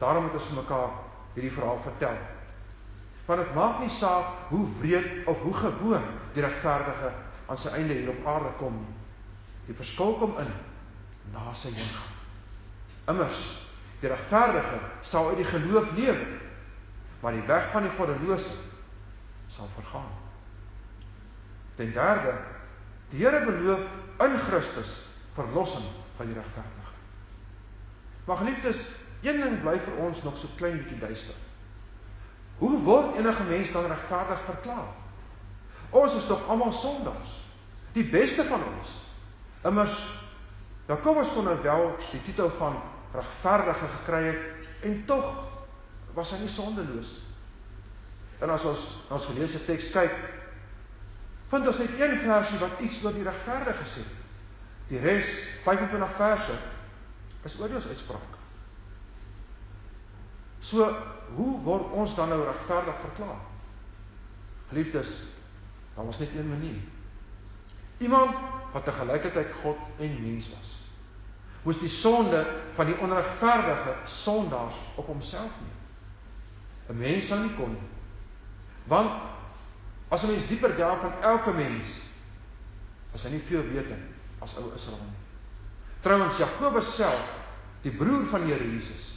[0.00, 0.94] Daarom moet ons mekaar
[1.34, 2.16] hierdie verhaal vertel.
[3.26, 7.12] Want dit maak nie saak hoe wreed of hoe gewoon die regverdige
[7.50, 8.96] aan sy einde hier op aarde kom nie.
[9.70, 10.48] Die verskil kom in
[11.30, 12.14] na sy heengaan.
[13.12, 13.40] Immers,
[14.00, 16.24] die regverdige sal uit die geloof lewe,
[17.22, 18.56] maar die weg van die goddelose
[19.46, 20.08] sal vergaan.
[21.78, 22.32] Ten derde,
[23.12, 23.84] die Here beloof
[24.26, 24.96] in Christus
[25.36, 26.96] verlossing van die regverdige.
[28.26, 28.80] Maar geliefdes,
[29.22, 31.38] een ding bly vir ons nog so klein bietjie duister.
[32.58, 34.90] Hoe word enige mens dan regverdig verklaar?
[35.94, 37.38] Ons is tog almal sondaars.
[37.94, 38.98] Die beste van ons.
[39.64, 39.98] Immers
[40.90, 42.80] Jakobus kon nou wel die titel van
[43.14, 45.26] regverdige gekry het en tog
[46.16, 47.30] was hy nie sondeloos nie.
[48.40, 50.14] En as ons na ons geleesde teks kyk,
[51.52, 54.04] vind ons net een versie wat iets oor die regverdige sê.
[54.90, 56.56] Die res, 25 verse,
[57.46, 58.38] is oordeelsuitsprake.
[60.64, 60.88] So,
[61.36, 63.44] hoe word ons dan nou regverdig verklaar?
[64.72, 65.12] Geliefdes,
[65.94, 66.80] daar was net een manier.
[68.00, 68.34] Iemand
[68.72, 70.76] wat te gelykertyd God en mens was,
[71.62, 72.44] moes die sonde
[72.76, 75.76] van die onregverdige sondaars op homself neem.
[76.90, 77.88] 'n Mens sou nie kon nie.
[78.84, 79.12] Want
[80.08, 82.00] as 'n mens dieper delf van elke mens,
[83.12, 83.98] was hy nie veel beter
[84.40, 85.18] as ou Israel nie.
[86.00, 87.36] Trouwens Jakobus self,
[87.82, 89.14] die broer van Here Jesus,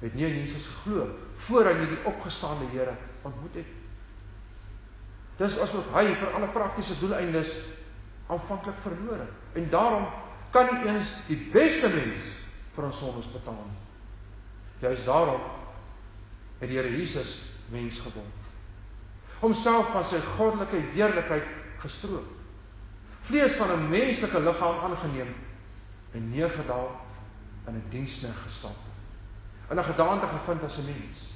[0.00, 1.08] het nie in Jesus geglo
[1.46, 3.72] voor hy nie die opgestaande Here ontmoet het.
[5.38, 7.56] Dis asof hy vir alle praktiese doeleindes
[8.26, 10.06] aanvanklik verlore en daarom
[10.50, 12.30] kan nie eens die beste mens
[12.74, 13.82] vir ons sondes betaal nie.
[14.80, 15.42] Juist daarom
[16.60, 17.40] het die Here Jesus
[17.72, 18.40] mens geword.
[19.40, 21.46] Homself van sy goddelike heerlikheid
[21.82, 22.30] gestroop.
[23.28, 25.34] Vlees van 'n menslike liggaam aangeneem
[26.12, 26.90] en neergedaal
[27.66, 28.78] in 'n diensknegt gestap.
[29.70, 31.32] In 'n gedaante gevind as 'n mens.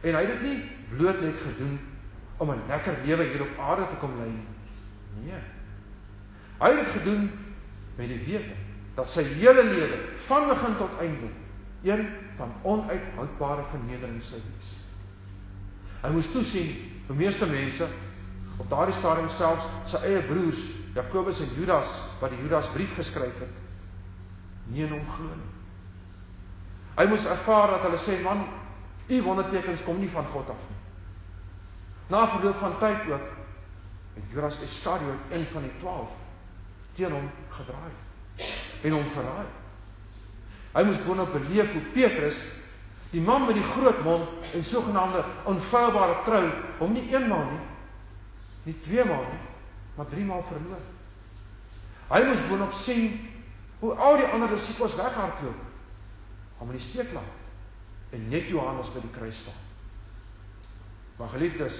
[0.00, 1.80] En hy het dit nie bloot net gedoen
[2.36, 4.46] om 'n lekker lewe hier op aarde te kom lei nie.
[5.24, 5.61] Nee.
[6.60, 7.30] Hy het dit gedoen
[7.96, 8.58] met die wete
[8.94, 11.30] dat sy hele lewe van begin tot einde
[11.82, 14.74] een van onuithoudbare vernedering sou wees.
[16.02, 16.74] Hy moes toesien
[17.06, 17.86] hoe meeste mense
[18.58, 20.60] op daardie stadium selfs sy eie broers
[20.94, 23.60] Jakobus en Judas wat die Judas brief geskryf het
[24.72, 25.52] nie in hom glo nie.
[26.98, 28.44] Hy moes ervaar dat hulle sê man,
[29.08, 30.80] u wondertekens kom nie van God af nie.
[32.12, 33.30] Na verloop van tyd ook
[34.14, 36.21] het Judas Iskariot een van die 12
[36.96, 37.92] teen hom gedraai
[38.82, 39.48] en hom verraai.
[40.72, 42.40] Hy moes boonop beleef hoe Petrus,
[43.12, 46.42] die man met die groot mond en sogenaamde onfeilbare trou,
[46.78, 47.60] hom nie eenmaal nie,
[48.70, 49.42] nie tweemaal nie,
[49.96, 50.86] maar driemaal verloor.
[52.12, 53.20] Hy moes boonop sien
[53.82, 55.60] hoe al die ander disippels weghardloop,
[56.58, 57.38] hom in die steek laat
[58.12, 59.60] en net Johannes by die kruis staan.
[61.16, 61.78] Maar geliefdes,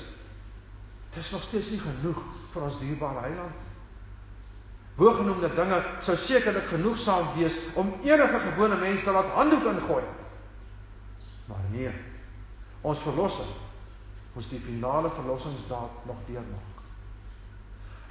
[1.13, 2.21] dit is nog steeds nie genoeg
[2.53, 3.69] vir ons dierbare heiland.
[4.97, 10.05] Bogenoemde dinge sou sekerlik genoegsaam wees om enige gewone mens te laat handdoek ingooi.
[11.49, 11.93] Maar nee.
[12.81, 13.49] Ons verlosser
[14.33, 16.81] moes die finale verlossingsdaad nog deurmaak.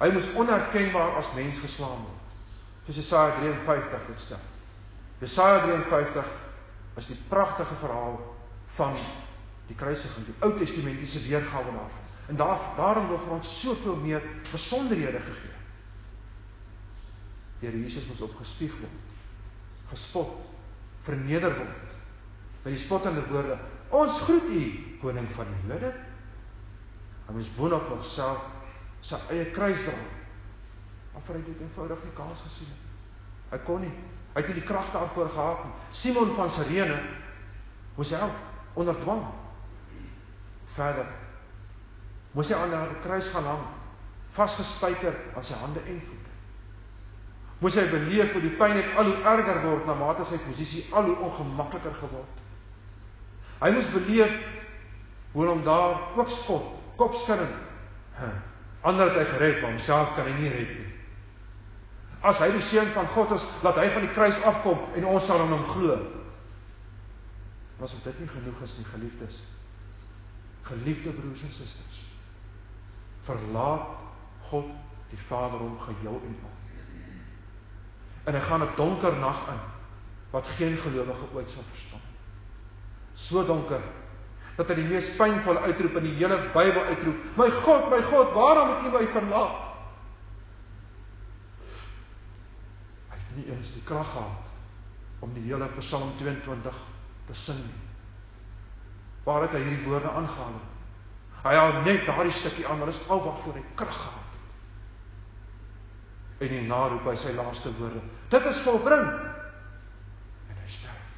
[0.02, 2.20] Hy moes onherkenbaar as mens geslaan word.
[2.86, 4.42] Soos Jesaja 53 dit stel.
[5.22, 6.30] Jesaja 53
[6.98, 8.18] is die pragtige verhaal
[8.78, 8.96] van
[9.68, 12.00] die kruisiging, die Ou Testamentiese weergawe daarvan.
[12.26, 15.51] En daar daarom word ons soveel meer besonderhede gegee.
[17.62, 18.94] Here Jesus moes opgespieg word,
[19.92, 20.32] gespot,
[21.06, 21.90] verneder word.
[22.64, 23.54] Met die spottende woorde:
[23.94, 24.62] "Ons groet U,
[25.02, 25.92] koning van die Jode."
[27.28, 28.42] Hy moes boonop nog self
[29.02, 29.94] sy eie kruis dra.
[31.12, 32.80] Maar hy het eenvoudig nie kans gesien nie.
[33.52, 33.92] Hy kon nie.
[34.32, 35.72] Hy het nie die krag daarvoor gehad nie.
[35.92, 36.98] Simon van Sirene
[37.94, 39.22] moes help onder dwang.
[40.74, 41.06] Verder
[42.32, 43.64] moes hy aan die kruis gaan hang,
[44.32, 46.21] vasgespijker aan sy hande en voete
[47.62, 50.82] moes hy beleef hoe die pyn net al hoe erger word na mate sy posisie
[50.90, 52.40] al hoe ongemakliker geword.
[53.62, 54.32] Hy moes beleef
[55.32, 57.52] hoe hom daar ook spot, kopskudding.
[58.82, 60.88] Ander het hy gered, maar homself kan hy nie red nie.
[62.26, 65.26] As hy die seun van God is, laat hy van die kruis afkom en ons
[65.26, 66.00] sal aan hom glo.
[67.78, 69.38] Was dit nie genoeg is nie, geliefdes?
[70.66, 72.02] Geliefde broers en susters.
[73.26, 73.86] Verlaat
[74.50, 74.70] God
[75.14, 76.61] die Vader hom geheel en al
[78.24, 79.60] en hy gaan 'n donker nag in
[80.30, 82.00] wat geen gelowige ooit sal verstaan.
[83.14, 83.80] So donker
[84.56, 88.32] dat hy die mees pynvolle uitroep in die hele Bybel uitroep: "My God, my God,
[88.32, 89.60] waarom het U my verlaat?"
[93.10, 94.50] Hy het nie eens die krag gehad
[95.20, 96.74] om die hele Psalm 22
[97.26, 97.80] te sing nie.
[99.24, 100.60] Waar het hy hierdie woorde aangehaal?
[101.42, 104.21] Hy haal net daardie stukkie aan, maar dis al wat voor hy krag gehad
[106.42, 108.02] en hy naroep by sy laaste woorde.
[108.32, 109.06] Dit is volbring.
[110.50, 111.08] En hy sterf.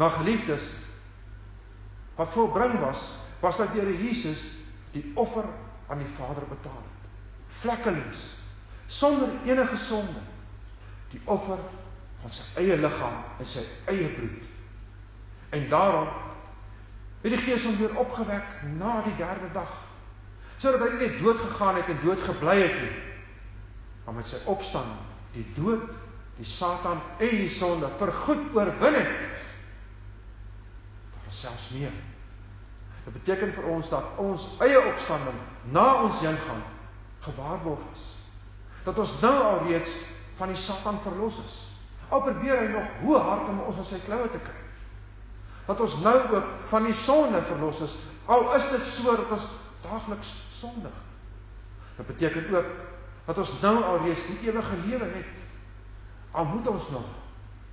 [0.00, 0.72] Maar geliefdes,
[2.18, 4.48] wat volbring was, was dat Here Jesus
[4.92, 5.46] die offer
[5.88, 7.10] aan die Vader betaal het.
[7.62, 8.24] Vlekkeloos,
[8.86, 10.20] sonder enige sonde.
[11.12, 11.60] Die offer
[12.22, 14.44] van sy eie liggaam en sy eie bloed.
[15.52, 16.08] En daarom
[17.22, 19.72] het die Gees hom weer opgewek na die derde dag
[20.62, 23.11] sodat hy nie dood gegaan het en dood gebly het nie
[24.04, 25.00] maar met sy opstanding
[25.32, 25.84] die dood,
[26.36, 29.12] die Satan en die sonde vergoed oorwin het.
[31.12, 31.94] Daar is selfs meer.
[33.04, 35.38] Dit beteken vir ons dat ons eie opstanding
[35.74, 36.62] na ons heen gaan
[37.24, 38.08] gewaarborg is.
[38.86, 39.96] Dat ons nou alreeds
[40.38, 41.56] van die Satan verlos is.
[42.12, 44.60] Al probeer hy nog hoe hard om ons in sy kloue te kry.
[45.66, 47.96] Dat ons nou ook van die sonde verlos is.
[48.26, 49.46] Al is dit so dat ons
[49.82, 50.94] daagliks sondig.
[51.96, 52.70] Dit beteken ook
[53.26, 55.32] dat ons nou alreeds die ewige lewe het.
[56.32, 57.06] Al moet ons nog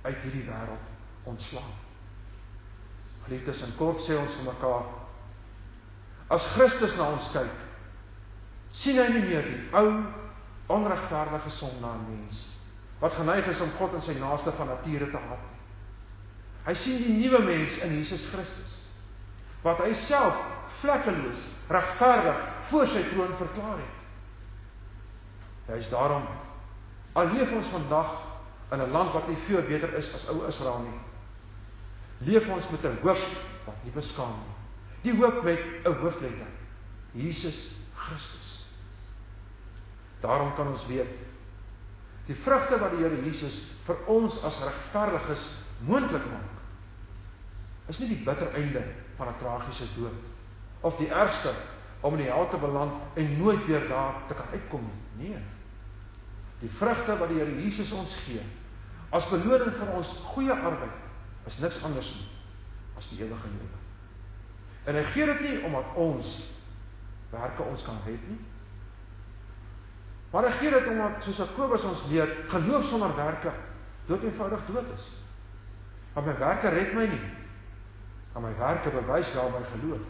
[0.02, 1.74] uit hierdie wêreld ontslaan.
[3.24, 4.88] Geliefdes, in kort sê ons vir mekaar
[6.30, 7.62] as Christus na ons kyk,
[8.70, 9.88] sien hy nie meer die ou
[10.70, 12.44] onregverdige sondaar mens
[13.00, 15.46] wat geneig is om God en sy naaste van nature te haat.
[16.66, 18.76] Hy sien die nuwe mens in Jesus Christus
[19.64, 20.36] wat hy self
[20.80, 23.99] vlekkeloos regverdig voor sy troon verklaar het.
[25.70, 26.26] Hy is daarom
[27.18, 28.10] al leef ons vandag
[28.70, 31.00] in 'n land wat nie veel beter is as ou Israel nie.
[32.30, 33.22] Leef ons met 'n hoop
[33.66, 34.56] wat nie beskaam nie.
[35.02, 36.50] Die hoop met 'n hoofletter.
[37.12, 38.66] Jesus Christus.
[40.20, 41.08] Daarom kan ons weet
[42.26, 45.50] die vrugte wat die Here Jesus vir ons as regverdiges
[45.86, 46.60] moontlik maak
[47.88, 48.84] is nie die bitter einde
[49.16, 50.14] van 'n tragiese dood
[50.80, 51.52] of die ergste
[52.00, 55.28] om in die hel te beland en nooit weer daar te kan uitkom nie.
[55.28, 55.59] Nee.
[56.60, 58.42] Die vrugte wat die Here Jesus ons gee
[59.10, 62.28] as beloning vir ons goeie arbeid is niks anders nie
[63.00, 63.78] as die ewige lewe.
[64.90, 66.36] En hy gee dit nie omdat ons
[67.32, 68.38] werke ons kan red nie.
[70.30, 73.52] Maar hy gee dit omdat soos Jakobus ons leer, geloof sonder werke
[74.06, 75.08] dood eenvoudig dood is.
[76.14, 77.22] Want my werke red my nie.
[78.34, 80.06] Maar my werke bewys wel my geloof.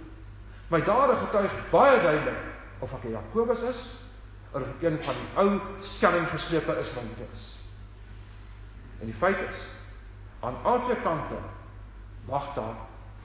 [0.70, 2.42] My dade getuig baie duidelik
[2.84, 3.80] of ek Jakobus is
[4.52, 7.58] een van die ou skellinggeslepe Israeliete is.
[9.00, 9.66] En die feit is
[10.40, 11.38] aan albei kante
[12.24, 12.76] wag daar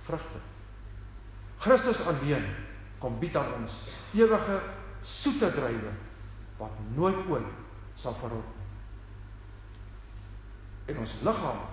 [0.05, 0.41] vrugte.
[1.57, 2.45] Christus alleen
[2.97, 3.79] kom bied aan ons
[4.13, 4.59] ewige
[5.01, 5.93] soete druiwe
[6.57, 7.51] wat nooit ooit
[7.95, 8.69] sal verrot nie.
[10.93, 11.63] En ons liggaam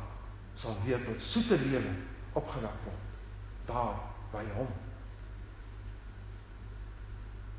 [0.55, 1.95] sal weer tot soete lewe
[2.39, 3.11] opgewek word
[3.69, 3.99] daar
[4.33, 4.71] by hom.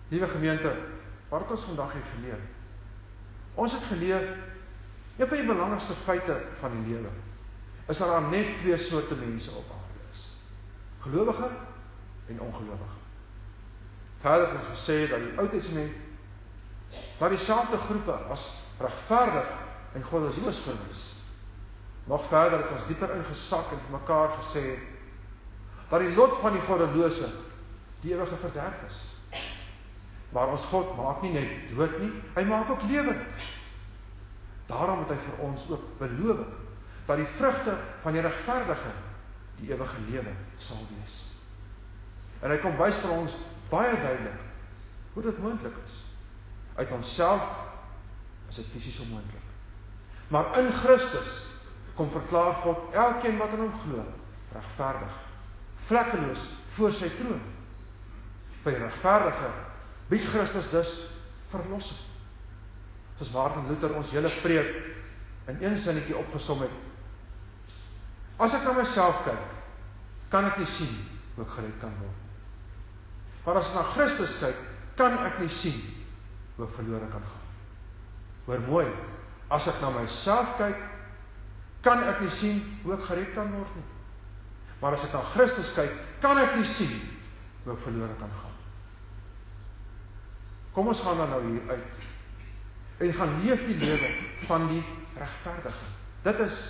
[0.09, 0.73] Liewe gemeente,
[1.33, 2.41] Wat het ons vandag hier geleer?
[3.53, 4.21] Ons het geleer
[5.17, 7.09] een van die belangrikste feite van die lewe
[7.89, 10.27] is dat daar net twee soorte mense op aarde is.
[10.99, 11.49] Gelowige
[12.27, 12.99] en ongelowige.
[14.21, 18.45] Verder het ons gesê dat die Ou Testament na dieselfde groepe as
[18.77, 19.49] regverdig
[19.97, 21.03] en goddeloos verwys.
[22.13, 24.77] Nog verder het ons dieper ingesak en mekaar gesê
[25.89, 27.33] dat die lot van die goddelose
[28.05, 29.01] die ewige verderf is.
[30.33, 33.47] Maar ons God maak nie net dood nie, hy maak ook lewend.
[34.69, 36.45] Daarom het hy vir ons ook beloof
[37.05, 38.93] dat die vrugte van die regverdige
[39.59, 41.19] die ewige lewe sal wees.
[42.41, 43.35] En hy kom wys vir ons
[43.69, 44.41] baie duidelik
[45.13, 45.99] hoe dit moontlik is.
[46.75, 47.45] Uit onsself
[48.49, 49.49] is dit fisies onmoontlik.
[50.33, 51.43] Maar in Christus
[51.93, 54.05] kom verklaar God elkeen wat in hom glo
[54.53, 55.13] regverdig,
[55.85, 57.41] vlekkeloos voor sy troon.
[58.63, 59.51] Vir die regverdige
[60.09, 60.91] bied Christus dus
[61.51, 61.99] verlossing.
[63.17, 64.73] Soos Martin Luther ons hele preek
[65.51, 66.75] in een sinnetjie opgesom het.
[68.41, 69.49] As ek na myself kyk,
[70.33, 70.93] kan ek nie sien
[71.35, 72.21] hoe ek gered kan word.
[73.45, 74.63] Maar as ek na Christus kyk,
[74.97, 75.79] kan ek nie sien
[76.55, 77.49] hoe ek verlore kan gaan.
[78.47, 78.87] Hoor mooi,
[79.53, 80.79] as ek na myself kyk,
[81.83, 83.85] kan ek nie sien hoe ek gered kan word nie.
[84.81, 85.93] Maar as ek na Christus kyk,
[86.23, 86.93] kan ek nie sien
[87.63, 88.52] hoe ek verlore kan gaan.
[90.73, 92.05] Kom ons gaan dan nou hier uit.
[92.97, 94.09] En gaan leef die lewe
[94.47, 94.83] van die
[95.17, 95.89] regverdige.
[96.21, 96.61] Dit is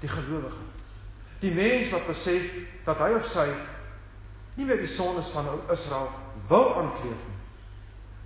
[0.00, 0.66] die gelowige.
[1.42, 2.46] Die mens wat besef
[2.84, 3.46] dat hy of sy
[4.58, 6.10] nie meer die sondes van Israel
[6.50, 7.36] wil aankleef nie,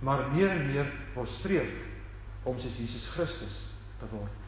[0.01, 1.69] maar meer en meer wil streef
[2.49, 3.59] om soos Jesus Christus
[4.01, 4.39] te word.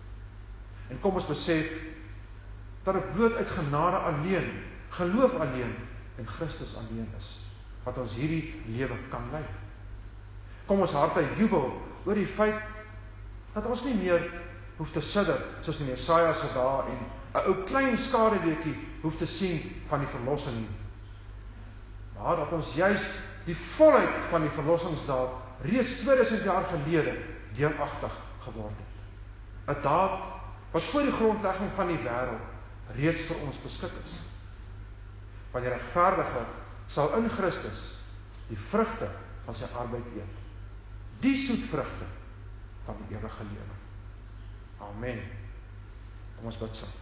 [0.90, 1.70] En kom ons besef
[2.86, 4.50] dat dit bloot uit genade alleen,
[4.98, 5.76] geloof alleen
[6.18, 7.36] en Christus alleen is
[7.86, 9.46] wat ons hierdie lewe kan lei.
[10.68, 11.70] Kom ons harte jubel
[12.06, 12.58] oor die feit
[13.54, 14.24] dat ons nie meer
[14.78, 17.00] hoef te sidder soos in Jesaja se dae en
[17.36, 20.76] 'n ou klein skaduweetjie hoef te sien van die verlossing nie.
[22.18, 23.06] Maar dat ons juis
[23.46, 25.30] die volheid van die verlossingsdaad
[25.62, 27.18] reeds 2000 jaar gelede
[27.58, 29.76] deuragtig geword het.
[29.76, 30.20] 'n Daad
[30.72, 34.20] wat voor die grondlegging van die wêreld reeds vir ons beskik is.
[35.52, 36.46] Want die regverdige
[36.88, 37.94] sal in Christus
[38.48, 39.10] die vrugte
[39.46, 40.45] van sy arbeid eet
[41.26, 42.08] die soet vrugte
[42.86, 43.76] van die ewige lewe.
[44.86, 45.24] Amen.
[46.36, 47.02] Kom ons bid saam.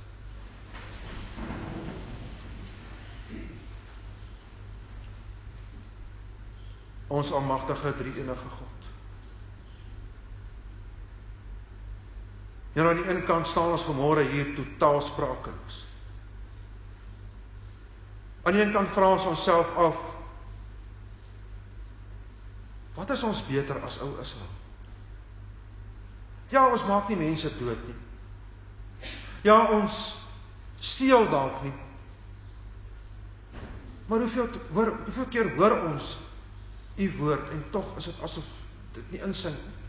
[7.14, 8.88] Ons almagtige drie-enige God.
[12.74, 15.84] Ja, aan die een kant staan ons vanmôre hier totaal sprakeloos.
[18.44, 20.00] Aan die een kant vra ons onsself af
[22.94, 24.52] Wat is ons beter as ou Israel?
[26.54, 27.96] Ja, ons maak nie mense dood nie.
[29.44, 30.22] Ja, ons
[30.80, 31.74] steel dalk nie.
[34.06, 36.18] Maar hoeveel hoor hoeveel keer hoor ons
[36.96, 38.50] u woord en tog is dit asof
[38.94, 39.80] dit nie insink nie.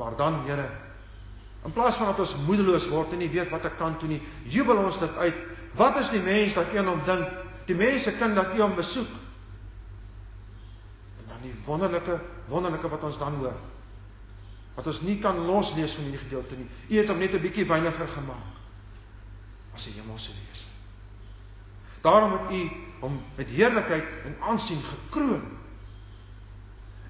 [0.00, 0.66] Maar dan, Here,
[1.64, 4.22] in plaas van dat ons moedeloos word en nie weet wat ek kan doen nie,
[4.48, 5.40] jubel ons dit uit.
[5.76, 7.28] Wat is die mens dat een hom dink
[7.70, 9.10] die mense kan dat U hom besoek.
[11.20, 12.18] En dan die wonderlike
[12.50, 13.58] wonderlike wat ons dan hoor.
[14.74, 16.68] Wat ons nie kan loslees van hierdie gedeelte nie.
[16.90, 18.58] U het hom net 'n bietjie wyniger gemaak
[19.74, 20.66] as die hemelse wese.
[22.02, 25.58] Daarom het U hom met heerlikheid en aansien gekroon.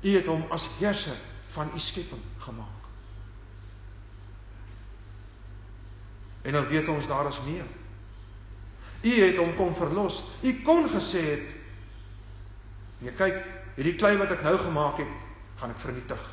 [0.02, 1.16] U het hom as heerser
[1.48, 2.78] van U skepping gemaak.
[6.42, 7.64] En dan weet ons daar is meer.
[9.02, 10.24] U het hom kom verlos.
[10.42, 11.54] U kon gesê het:
[12.98, 13.38] "Nee, kyk,
[13.76, 15.14] hierdie klei wat ek nou gemaak het,
[15.56, 16.26] gaan ek vernietig.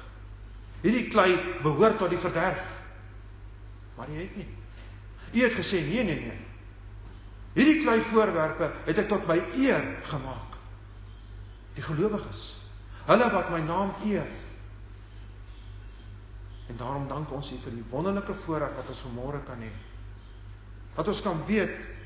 [0.81, 2.73] Hierdie klei behoort tot die verderf."
[3.95, 4.47] Maar u het nie.
[5.33, 6.39] U het gesê: "Nee, nee, nee.
[7.53, 10.59] Hierdie klei voorwerpe het ek tot my eer gemaak.
[11.73, 12.57] Die gelowiges,
[13.05, 14.27] hulle wat my naam eer."
[16.67, 19.71] En daarom dank ons U vir die wonderlike voorreg wat ons vanmôre kan hê.
[20.95, 21.96] Dat ons kan weet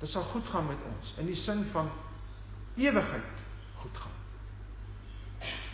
[0.00, 1.90] Dit sal goed gaan met ons in die sin van
[2.80, 3.44] ewigheid
[3.80, 4.18] goed gaan.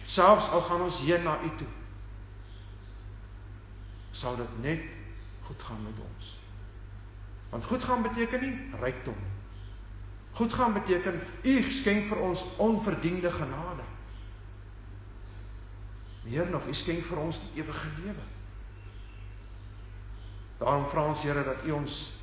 [0.07, 1.69] Selfs al gaan ons heen na U toe,
[4.11, 4.83] sal dit net
[5.47, 6.37] goed gaan met ons.
[7.51, 9.19] Want goed gaan beteken nie rykdom.
[10.33, 13.87] Goed gaan beteken U skenk vir ons onverdiende genade.
[16.27, 18.27] Meer nog, U skenk vir ons die ewige lewe.
[20.59, 22.16] Daarom vra ons Here dat U ons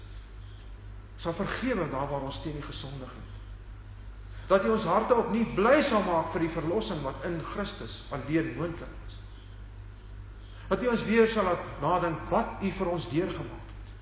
[1.24, 3.32] sal vergewe daar waar ons teen U gesondig het.
[4.48, 8.02] Dat U ons harte ook nie bly sal maak vir die verlossing wat in Christus
[8.12, 9.20] alleen moontlik is.
[10.68, 13.94] Dat U ons weer sal laat nadink wat U vir ons deurgemaak het.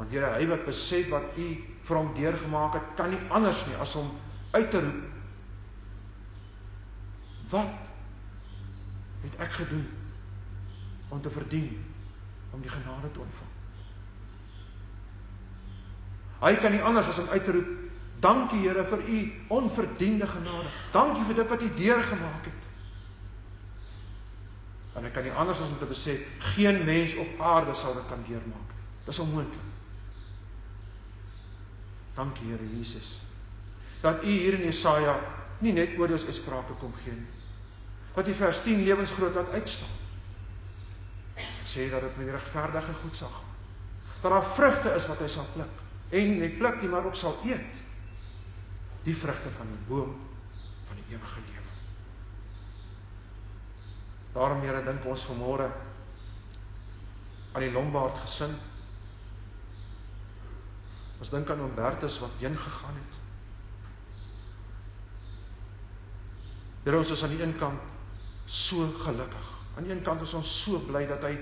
[0.00, 1.46] Want Here, hy wat besef wat U
[1.88, 4.10] vir hom deurgemaak het, kan nie anders nie as om
[4.52, 5.06] uit te roep.
[7.50, 7.88] Wat
[9.24, 9.88] het ek gedoen
[11.08, 11.72] om te verdien
[12.52, 13.59] om die genade te ontvang?
[16.40, 17.72] Hy kan nie anders as om uit te roep,
[18.20, 19.18] dankie Here vir u
[19.60, 20.72] onverdiende genade.
[20.92, 22.68] Dankie vir dit wat u deurgemaak het.
[24.96, 26.22] En hy kan nie anders as om te besef,
[26.54, 28.72] geen mens op aarde sal dit kan deurmaak.
[29.04, 29.68] Dis onmoontlik.
[32.16, 33.18] Dankie Here Jesus.
[34.00, 35.18] Dat u hier in Jesaja
[35.60, 37.28] nie net oordeels uitsprake kom gee nie.
[38.16, 39.98] Dat u vers 10 lewensgroot laat uitstaan.
[41.68, 43.52] Sê dat dit met die regverdige goed sal gaan.
[44.22, 45.80] Dat daar vrugte is wat hy sal pluk
[46.10, 47.78] en nie pluk nie maar ook sal eet
[49.06, 50.16] die vrugte van die boom
[50.88, 51.76] van die ewige lewe.
[54.34, 55.70] Daarom Here dink ons vanmôre
[57.52, 58.52] aan die Lombard gesin.
[61.20, 63.16] Ons dink aan Humbertus wat heen gegaan het.
[66.84, 67.80] Here ons is aan die een kant
[68.50, 69.50] so gelukkig.
[69.76, 71.34] Aan die een kant is ons so bly dat hy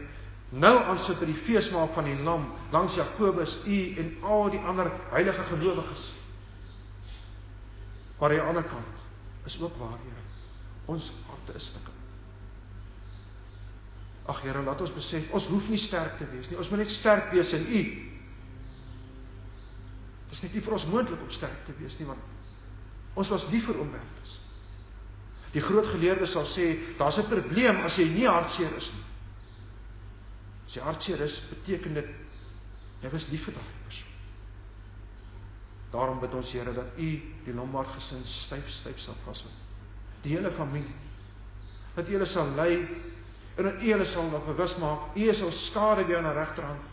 [0.50, 4.90] nou aansit by die feesmaal van die lam langs Jakobus u en al die ander
[5.10, 6.14] heilige gelowiges.
[8.18, 9.04] Maar aan die ander kant
[9.44, 10.18] is ook waar Here
[10.88, 11.96] ons harte is stikkend.
[14.28, 16.58] Ag Here, laat ons besef, ons hoef nie sterk te wees nie.
[16.60, 17.82] Ons moet net sterk wees in U.
[20.28, 23.46] Dit is net nie vir ons moontlik om sterk te wees nie, want ons was
[23.52, 24.38] lief vir Ombertus.
[25.54, 26.66] Die groot geleerdes sal sê,
[26.98, 29.07] daar's 'n probleem as jy nie hartseer is nie.
[30.68, 32.08] As jy hartseer is, beteken dit
[33.00, 34.16] jy was lief vir daardie persoon.
[35.94, 37.06] Daarom bid ons Here dat U
[37.46, 39.48] die Lombard gesin styf styf sal vashou.
[40.26, 40.92] Die hele familie.
[41.94, 42.74] Dat U hulle sal lei
[43.56, 46.36] en dat U hulle sal nog bewus maak, U is ons skade weer aan die
[46.36, 46.84] regterhand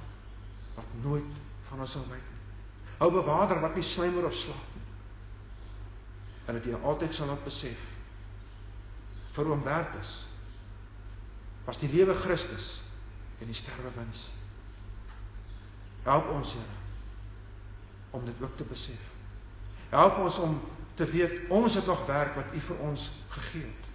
[0.77, 2.39] wat nooit van ons sal wyk nie.
[3.01, 4.87] Hou bewaarder wat nie slymer of slaap nie.
[6.47, 7.91] En dat jy altyd sal laat besef
[9.35, 10.21] vir oom Bertus
[11.67, 12.84] was die lewe Christus
[13.39, 14.29] en die sterwe wins.
[16.05, 16.83] Help ons Here
[18.15, 19.11] om dit ook te besef.
[19.89, 20.59] Help ons om
[20.95, 23.89] te weet ons het nog werk wat U vir ons gegee het.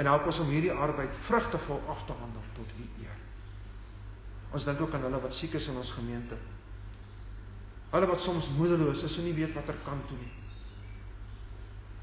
[0.00, 3.18] En help ons om hierdie arbeid vrugtevol af te handel tot U eer.
[4.56, 6.38] Ons dink ook aan hulle wat siek is in ons gemeente.
[7.90, 10.32] Hulle wat soms moedeloos is en nie weet watter kant toe nie.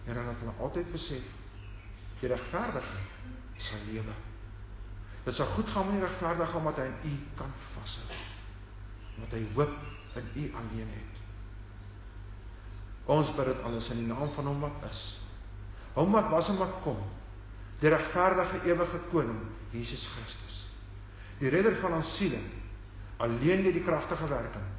[0.05, 1.35] Here laat hulle altyd besef
[2.21, 3.01] die regverdige
[3.57, 4.13] sal lewe.
[5.27, 8.19] Dit sal goed gaan met die regverdige omdat hy in U kan vashou.
[9.17, 9.73] Omdat hy hoop
[10.21, 11.19] in U alleen het.
[13.11, 15.01] Ons bid dit alles in die naam van Hom wat is.
[15.97, 17.03] Hom wat was en wat kom.
[17.81, 19.43] Die regverdige ewige koning
[19.75, 20.63] Jesus Christus.
[21.41, 22.39] Die redder van ons siele.
[23.21, 24.75] Alleen deur die kragtige werking